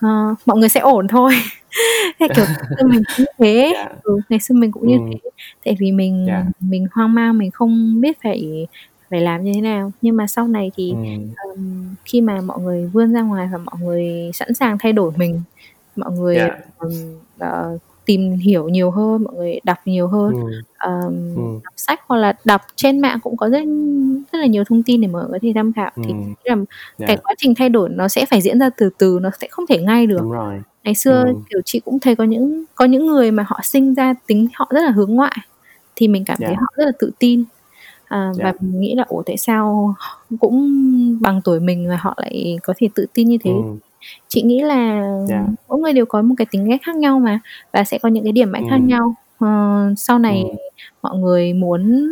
[0.00, 1.32] ờ mọi người sẽ ổn thôi.
[2.20, 2.46] Theo kiểu
[2.78, 3.88] xưa mình cũng như thế ấy, Dạ.
[4.02, 5.10] ừ, ngày xưa mình cũng như Ừm.
[5.12, 5.30] thế,
[5.66, 6.44] tại vì mình Dạ.
[6.60, 8.68] mình hoang mang, mình không biết phải
[9.12, 9.92] phải làm như thế nào.
[10.02, 11.28] Nhưng mà sau này thì, Ừm.
[11.36, 15.12] ờm, khi mà mọi người vươn ra ngoài và mọi người sẵn sàng thay đổi
[15.16, 15.42] mình,
[15.96, 16.58] mọi người, Dạ.
[16.78, 16.92] ừm,
[17.38, 20.62] ờ, tìm hiểu nhiều hơn mọi người đọc nhiều hơn ừ.
[20.84, 21.60] Um, ừ.
[21.64, 23.64] đọc sách hoặc là đọc trên mạng cũng có rất
[24.32, 26.02] rất là nhiều thông tin để mọi người có thể tham khảo ừ.
[26.06, 26.12] thì
[26.44, 26.58] là yeah.
[26.98, 27.06] Dạ.
[27.06, 29.66] cái quá trình thay đổi nó sẽ phải diễn ra từ từ nó sẽ không
[29.66, 30.60] thể ngay được Đúng rồi.
[30.84, 31.34] ngày xưa ừ.
[31.50, 34.70] kiểu chị cũng thấy có những có những người mà họ sinh ra tính họ
[34.70, 35.36] rất là hướng ngoại
[35.96, 36.48] thì mình cảm yeah.
[36.48, 36.60] thấy dạ.
[36.60, 37.44] họ rất là tự tin
[38.12, 38.36] à, yeah.
[38.36, 38.52] và dạ.
[38.60, 39.94] mình nghĩ là ủa tại sao
[40.40, 40.78] cũng
[41.20, 43.76] bằng tuổi mình mà họ lại có thể tự tin như thế ừ
[44.28, 45.44] chị nghĩ là yeah.
[45.68, 47.40] mỗi người đều có một cái tính cách khác nhau mà
[47.72, 48.68] và sẽ có những cái điểm mạnh ừ.
[48.70, 50.56] khác nhau uh, sau này ừ.
[51.02, 52.08] mọi người muốn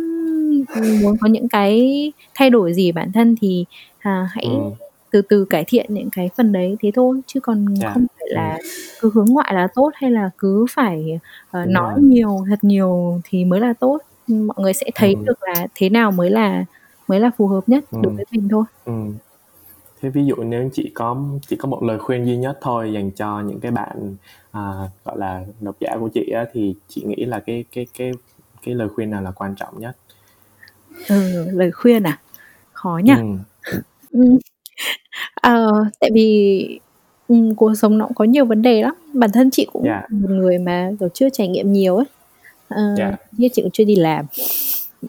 [1.03, 3.65] muốn có những cái thay đổi gì bản thân thì
[3.99, 4.85] à, hãy ừ.
[5.11, 7.93] từ từ cải thiện những cái phần đấy thế thôi chứ còn yeah.
[7.93, 8.57] không phải là
[9.01, 11.19] cứ hướng ngoại là tốt hay là cứ phải
[11.61, 12.03] uh, nói rồi.
[12.03, 13.97] nhiều thật nhiều thì mới là tốt
[14.27, 15.23] mọi người sẽ thấy ừ.
[15.25, 16.65] được là thế nào mới là
[17.07, 17.99] mới là phù hợp nhất ừ.
[18.03, 18.93] đối với mình thôi ừ
[20.01, 21.17] thế ví dụ nếu chị có
[21.47, 24.15] chỉ có một lời khuyên duy nhất thôi dành cho những cái bạn
[24.51, 24.61] à,
[25.05, 28.11] gọi là độc giả của chị á, thì chị nghĩ là cái cái cái
[28.65, 29.97] cái lời khuyên nào là quan trọng nhất
[31.09, 32.19] ừ, lời khuyên à
[32.73, 33.13] khó nhỉ
[34.11, 34.37] ừ.
[35.33, 36.79] ờ, tại vì
[37.27, 40.01] ừ, cuộc sống nó cũng có nhiều vấn đề lắm bản thân chị cũng yeah.
[40.01, 40.17] Dạ.
[40.17, 42.05] một người mà kiểu chưa trải nghiệm nhiều ấy
[42.71, 43.11] uh, ờ, yeah.
[43.11, 43.17] Dạ.
[43.31, 44.25] như chị cũng chưa đi làm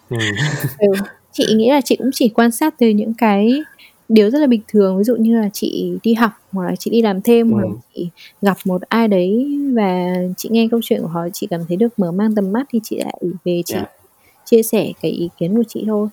[0.09, 0.17] ừ.
[0.79, 0.89] ừ.
[1.33, 3.63] chị nghĩ là chị cũng chỉ quan sát từ những cái
[4.09, 6.91] điều rất là bình thường ví dụ như là chị đi học hoặc là chị
[6.91, 7.55] đi làm thêm ừ.
[7.55, 8.09] hoặc là chị
[8.43, 11.99] gặp một ai đấy và chị nghe câu chuyện của họ chị cảm thấy được
[11.99, 13.87] mở mang tầm mắt thì chị lại về chị yeah.
[13.87, 14.05] Dạ.
[14.45, 16.09] chia sẻ cái ý kiến của chị thôi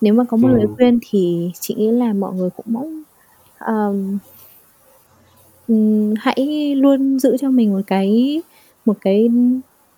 [0.00, 0.56] nếu mà có một ừ.
[0.56, 3.02] lời khuyên thì chị nghĩ là mọi người cũng mong
[3.66, 4.18] um,
[6.20, 8.42] hãy luôn giữ cho mình một cái
[8.84, 9.28] một cái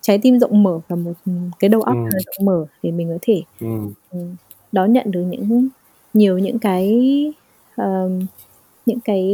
[0.05, 1.13] trái tim rộng mở và một
[1.59, 2.19] cái đầu óc ừ.
[2.27, 3.69] rộng mở để mình có thể ừ.
[4.73, 5.69] đón nhận được những
[6.15, 6.89] nhiều những cái
[7.77, 8.27] um,
[8.87, 9.25] những cái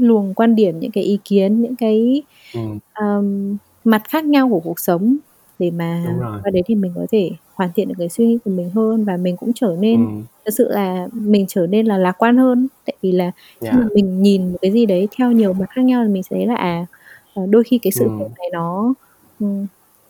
[0.00, 2.22] luồng quan điểm những cái ý kiến những cái
[2.54, 2.60] ừ.
[3.00, 5.16] um, mặt khác nhau của cuộc sống
[5.58, 6.04] để mà
[6.42, 9.04] qua đấy thì mình có thể hoàn thiện được cái suy nghĩ của mình hơn
[9.04, 10.12] và mình cũng trở nên ừ.
[10.44, 13.34] thật sự là mình trở nên là lạc quan hơn tại vì là yeah.
[13.60, 16.22] khi mà mình nhìn một cái gì đấy theo nhiều mặt khác nhau thì mình
[16.22, 16.86] sẽ thấy là à
[17.34, 18.10] ờ, đôi khi cái sự ừ.
[18.18, 18.94] việc này nó
[19.40, 19.66] um,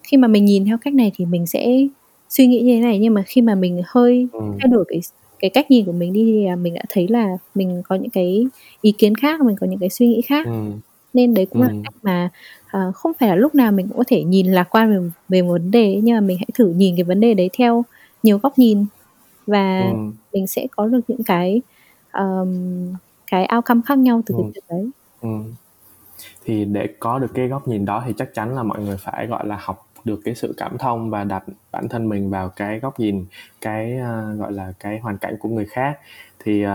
[0.09, 1.87] khi mà mình nhìn theo cách này thì mình sẽ
[2.29, 4.41] suy nghĩ như thế này nhưng mà khi mà mình hơi ừ.
[4.59, 5.01] thay đổi cái
[5.39, 8.47] cái cách nhìn của mình đi thì mình đã thấy là mình có những cái
[8.81, 10.71] ý kiến khác mình có những cái suy nghĩ khác ừ.
[11.15, 11.69] nên đấy cũng ừ.
[11.69, 12.31] là cách mà
[12.67, 15.43] uh, không phải là lúc nào mình cũng có thể nhìn lạc quan về, về
[15.43, 17.85] một vấn đề nhưng mà mình hãy thử nhìn cái vấn đề đấy theo
[18.23, 18.85] nhiều góc nhìn
[19.47, 19.97] và ừ.
[20.33, 21.63] mình sẽ có được những cái
[22.13, 22.95] um,
[23.31, 24.41] cái outcome khác nhau từ ừ.
[24.43, 24.91] cái việc đấy
[25.21, 25.29] ừ.
[26.45, 29.27] thì để có được cái góc nhìn đó thì chắc chắn là mọi người phải
[29.27, 32.81] gọi là học được cái sự cảm thông và đặt bản thân mình vào cái
[32.81, 33.27] góc nhìn
[33.61, 35.99] cái uh, gọi là cái hoàn cảnh của người khác
[36.39, 36.71] thì uh,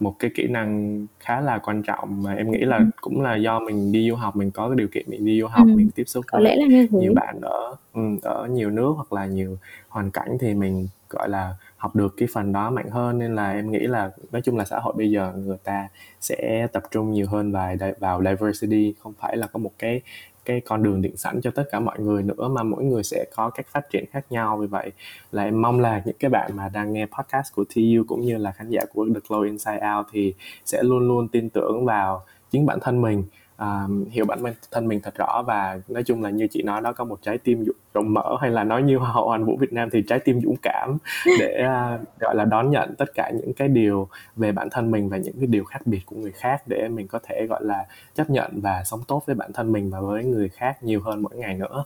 [0.00, 2.84] một cái kỹ năng khá là quan trọng mà em nghĩ là ừ.
[3.00, 5.46] cũng là do mình đi du học mình có cái điều kiện mình đi du
[5.46, 5.76] học ừ.
[5.76, 6.98] mình tiếp xúc có lẽ là như thế.
[6.98, 7.76] nhiều bạn ở
[8.22, 9.58] ở nhiều nước hoặc là nhiều
[9.88, 13.52] hoàn cảnh thì mình gọi là học được cái phần đó mạnh hơn nên là
[13.52, 15.88] em nghĩ là nói chung là xã hội bây giờ người ta
[16.20, 20.00] sẽ tập trung nhiều hơn vào vào diversity không phải là có một cái
[20.46, 23.24] cái con đường định sẵn cho tất cả mọi người nữa mà mỗi người sẽ
[23.36, 24.58] có cách phát triển khác nhau.
[24.58, 24.92] Vì vậy
[25.32, 28.38] là em mong là những cái bạn mà đang nghe podcast của TU cũng như
[28.38, 30.34] là khán giả của The Glow Inside Out thì
[30.64, 33.24] sẽ luôn luôn tin tưởng vào chính bản thân mình.
[33.62, 34.38] Uh, hiểu bản
[34.70, 37.38] thân mình thật rõ và nói chung là như chị nói đó có một trái
[37.38, 40.02] tim dũng rộng mở hay là nói như hoa hậu hoàn vũ Việt Nam thì
[40.08, 40.96] trái tim dũng cảm
[41.38, 45.08] để uh, gọi là đón nhận tất cả những cái điều về bản thân mình
[45.08, 47.84] và những cái điều khác biệt của người khác để mình có thể gọi là
[48.14, 51.22] chấp nhận và sống tốt với bản thân mình và với người khác nhiều hơn
[51.22, 51.84] mỗi ngày nữa.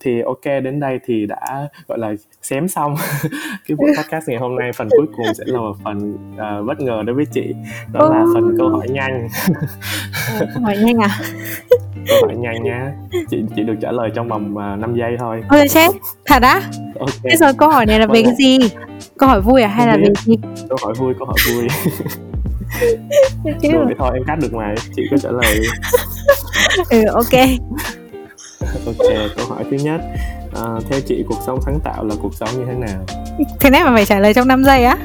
[0.00, 2.94] Thì ok đến đây thì đã gọi là xém xong
[3.68, 4.70] cái buổi podcast ngày hôm nay.
[4.72, 7.54] Phần cuối cùng sẽ là một phần uh, bất ngờ đối với chị
[7.92, 9.28] đó là phần câu hỏi nhanh.
[10.38, 11.18] Câu hỏi nhanh à?
[12.08, 12.92] Câu hỏi nhanh nha
[13.30, 15.90] chị chị được trả lời trong vòng uh, à, 5 giây thôi ôi chết
[16.26, 16.60] thật á?
[16.98, 17.16] Okay.
[17.22, 18.58] thế rồi câu hỏi này là về cái gì?
[19.18, 20.36] Câu hỏi vui à hay là về gì?
[20.68, 21.68] Câu hỏi vui câu hỏi vui.
[23.44, 25.60] Rồi thì thôi em cắt được mà chị có trả lời.
[26.90, 27.32] Ừ ok.
[28.86, 30.00] Ok câu hỏi thứ nhất.
[30.54, 33.06] À, theo chị cuộc sống sáng tạo là cuộc sống như thế nào?
[33.60, 34.96] Thế này mà phải trả lời trong 5 giây á.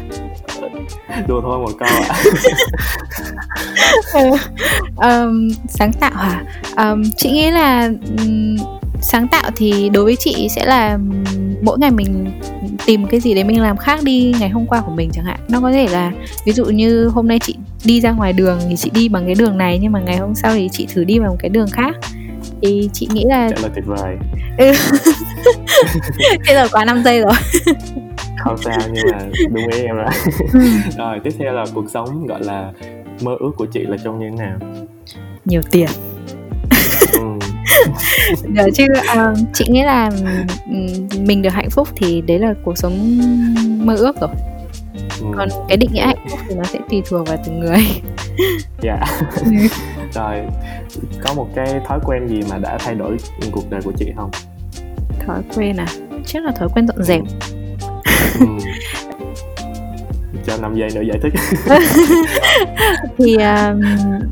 [1.27, 2.15] Đùa thôi một câu ạ.
[4.97, 6.43] Um, sáng tạo à
[6.77, 8.57] um, chị nghĩ là um,
[9.01, 10.99] sáng tạo thì đối với chị sẽ là
[11.61, 12.31] mỗi ngày mình
[12.85, 15.39] tìm cái gì đấy mình làm khác đi ngày hôm qua của mình chẳng hạn.
[15.49, 16.11] Nó có thể là
[16.45, 19.35] ví dụ như hôm nay chị đi ra ngoài đường thì chị đi bằng cái
[19.35, 21.95] đường này nhưng mà ngày hôm sau thì chị thử đi bằng cái đường khác.
[22.61, 24.17] Thì chị nghĩ là trả lời tuyệt vời.
[24.57, 24.71] Ừ.
[26.47, 27.33] bây giờ quá 5 giây rồi.
[28.37, 29.19] Không sao nhưng mà
[29.49, 30.09] đúng ý em rồi.
[30.53, 30.59] Ừ.
[30.97, 32.71] rồi tiếp theo là cuộc sống gọi là
[33.21, 34.57] mơ ước của chị là trông như thế nào?
[35.45, 35.89] Nhiều tiền.
[37.13, 37.26] Ừ.
[38.43, 40.09] Được chứ uh, chị nghĩ là
[41.19, 43.17] mình được hạnh phúc thì đấy là cuộc sống
[43.85, 44.29] mơ ước rồi.
[45.21, 45.27] Ừ.
[45.37, 47.79] còn cái định nghĩa hạnh phúc thì nó sẽ tùy thuộc vào từng người.
[48.81, 48.97] Dạ.
[50.13, 50.41] Rồi
[51.23, 53.17] có một cái thói quen gì mà đã thay đổi
[53.51, 54.31] cuộc đời của chị không?
[55.27, 55.87] Thói quen à?
[56.25, 57.21] Chắc là thói quen dọn dẹp.
[58.39, 58.45] Ừ.
[60.47, 61.33] cho 5 giây nữa giải thích
[63.17, 63.43] thì uh,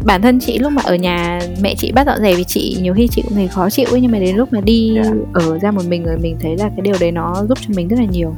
[0.05, 2.93] bản thân chị lúc mà ở nhà mẹ chị bắt dọn dẹp thì chị nhiều
[2.93, 5.07] khi chị cũng thấy khó chịu ấy nhưng mà đến lúc mà đi yeah.
[5.07, 5.13] Dạ.
[5.33, 7.87] ở ra một mình rồi mình thấy là cái điều đấy nó giúp cho mình
[7.87, 8.35] rất là nhiều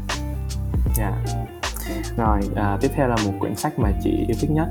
[1.00, 1.14] yeah.
[1.26, 1.34] Dạ.
[2.18, 4.68] rồi uh, tiếp theo là một quyển sách mà chị yêu thích nhất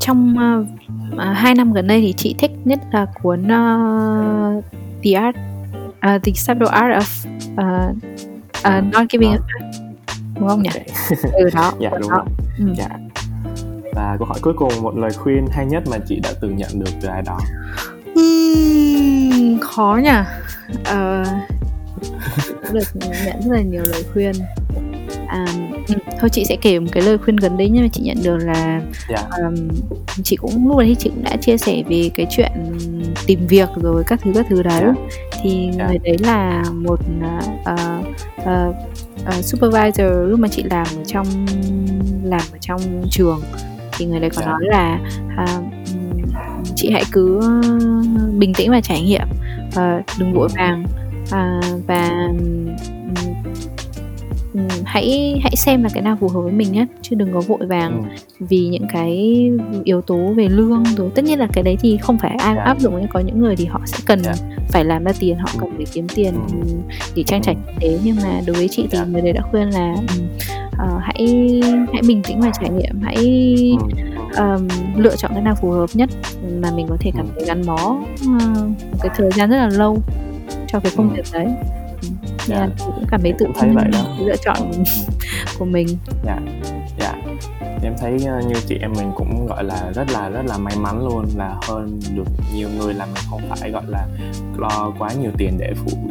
[0.00, 4.64] trong uh, hai năm gần đây thì chị thích nhất là cuốn uh,
[5.02, 5.36] The Art
[6.16, 7.96] uh, The Subtle Art of uh,
[8.68, 9.40] uh, Not Giving up
[10.40, 10.70] đúng không nhỉ?
[11.32, 11.72] ừ đó.
[11.80, 12.16] dạ đúng đó.
[12.16, 12.26] rồi.
[12.58, 12.64] Ừ.
[12.76, 12.88] Dạ.
[13.94, 16.70] Và câu hỏi cuối cùng một lời khuyên hay nhất mà chị đã từng nhận
[16.74, 17.38] được từ ai đó.
[18.20, 20.10] Uhm, khó nhỉ.
[20.70, 21.26] Uh,
[22.72, 23.12] được nhận
[23.44, 24.32] rất là nhiều lời khuyên
[25.30, 25.46] à,
[25.88, 28.16] ừ, thôi chị sẽ kể một cái lời khuyên gần đây nhưng mà chị nhận
[28.22, 28.82] được là yeah.
[29.08, 29.28] Dạ.
[29.44, 29.68] um,
[30.24, 32.52] chị cũng lúc đấy chị cũng đã chia sẻ về cái chuyện
[33.26, 34.94] tìm việc rồi các thứ các thứ đấy yeah.
[34.96, 35.38] Dạ.
[35.42, 35.74] thì yeah.
[35.78, 35.86] Dạ.
[35.88, 37.44] người đấy là một uh,
[38.42, 38.74] uh,
[39.38, 41.26] uh, supervisor lúc mà chị làm ở trong
[42.24, 43.40] làm ở trong trường
[43.98, 44.50] thì người đấy có yeah.
[44.50, 45.00] nói là
[45.42, 45.64] uh,
[46.76, 47.40] chị hãy cứ
[48.38, 49.28] bình tĩnh và trải nghiệm
[49.68, 50.84] uh, đừng vội vàng
[51.22, 52.30] uh, và
[54.84, 57.66] hãy hãy xem là cái nào phù hợp với mình nhất chứ đừng có vội
[57.66, 58.46] vàng ừ.
[58.48, 59.40] vì những cái
[59.84, 62.66] yếu tố về lương rồi tất nhiên là cái đấy thì không phải ai yeah.
[62.66, 64.38] áp dụng ấy có những người thì họ sẽ cần yeah.
[64.68, 65.58] phải làm ra tiền họ ừ.
[65.60, 66.68] cần phải kiếm tiền ừ.
[67.14, 69.08] để trang trải kinh tế nhưng mà đối với chị thì yeah.
[69.08, 69.94] người đấy đã khuyên là
[70.68, 71.60] uh, hãy
[71.92, 73.16] hãy bình tĩnh và trải nghiệm hãy
[74.36, 76.10] um, lựa chọn cái nào phù hợp nhất
[76.60, 78.42] mà mình có thể cảm thấy gắn bó uh,
[78.92, 79.98] một cái thời gian rất là lâu
[80.68, 81.46] cho cái công việc đấy
[82.50, 82.56] dạ.
[82.56, 84.16] Yeah, cũng cảm thấy tự tin vậy đó.
[84.18, 84.72] lựa chọn
[85.58, 85.86] của mình.
[86.24, 86.38] Dạ
[86.98, 87.14] dạ.
[87.82, 90.76] Em thấy ờ, như chị em mình cũng gọi là rất là rất là may
[90.76, 94.06] mắn luôn là hơn được nhiều người là mình không phải gọi là
[94.58, 96.10] lo quá nhiều tiền để phụ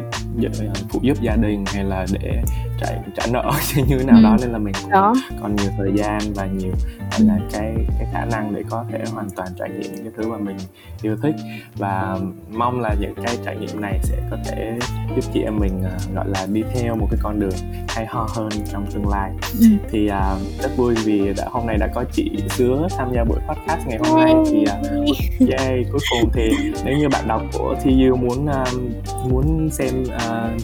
[0.90, 2.42] phụ giúp gia đình hay là để
[2.80, 4.24] trả trả nợ như thế nào ừ.
[4.24, 5.14] đó nên là mình cũng đó.
[5.42, 6.72] còn nhiều thời gian và nhiều
[7.12, 10.14] gọi là cái cái khả năng để có thể hoàn toàn trải nghiệm những cái
[10.18, 10.58] thứ mà mình
[11.02, 11.36] yêu thích
[11.78, 12.18] và
[12.52, 14.80] mong là những cái trải nghiệm này sẽ có thể
[15.16, 17.56] giúp chị em mình uh, gọi là đi theo một cái con đường
[17.88, 19.66] hay ho hơn trong tương lai ừ.
[19.92, 23.40] thì uh, rất vui vì đã hôm nay đã có chị Sứa tham gia buổi
[23.48, 26.50] podcast ngày hôm nay thì uh, yay cuối cùng thì
[26.86, 30.19] nếu như bạn đọc của TU muốn uh, muốn xem uh,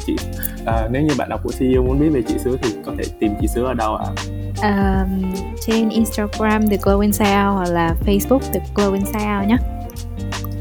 [0.05, 0.15] chị
[0.61, 3.03] uh, nếu như bạn đọc của TU muốn biết về chị Sứa thì có thể
[3.19, 4.05] tìm chị Sứa ở đâu ạ?
[4.61, 5.01] À?
[5.01, 9.57] Um, trên Instagram The Glowing Sound hoặc là Facebook The Glowing Sound nhé.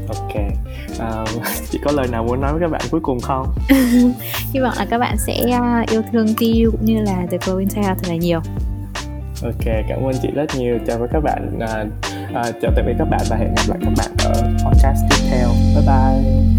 [0.07, 0.35] Ok.
[0.93, 3.47] Uh, chị có lời nào muốn nói với các bạn cuối cùng không?
[4.53, 7.69] Hy vọng là các bạn sẽ uh, yêu thương TU cũng như là The Glowing
[7.69, 8.39] Sound thật là nhiều.
[9.43, 10.79] Ok, cảm ơn chị rất nhiều.
[10.87, 11.57] Chào với các bạn.
[11.57, 11.87] Uh,
[12.29, 15.25] uh, chào tạm biệt các bạn và hẹn gặp lại các bạn ở podcast tiếp
[15.29, 15.49] theo.
[15.75, 16.54] Bye bye.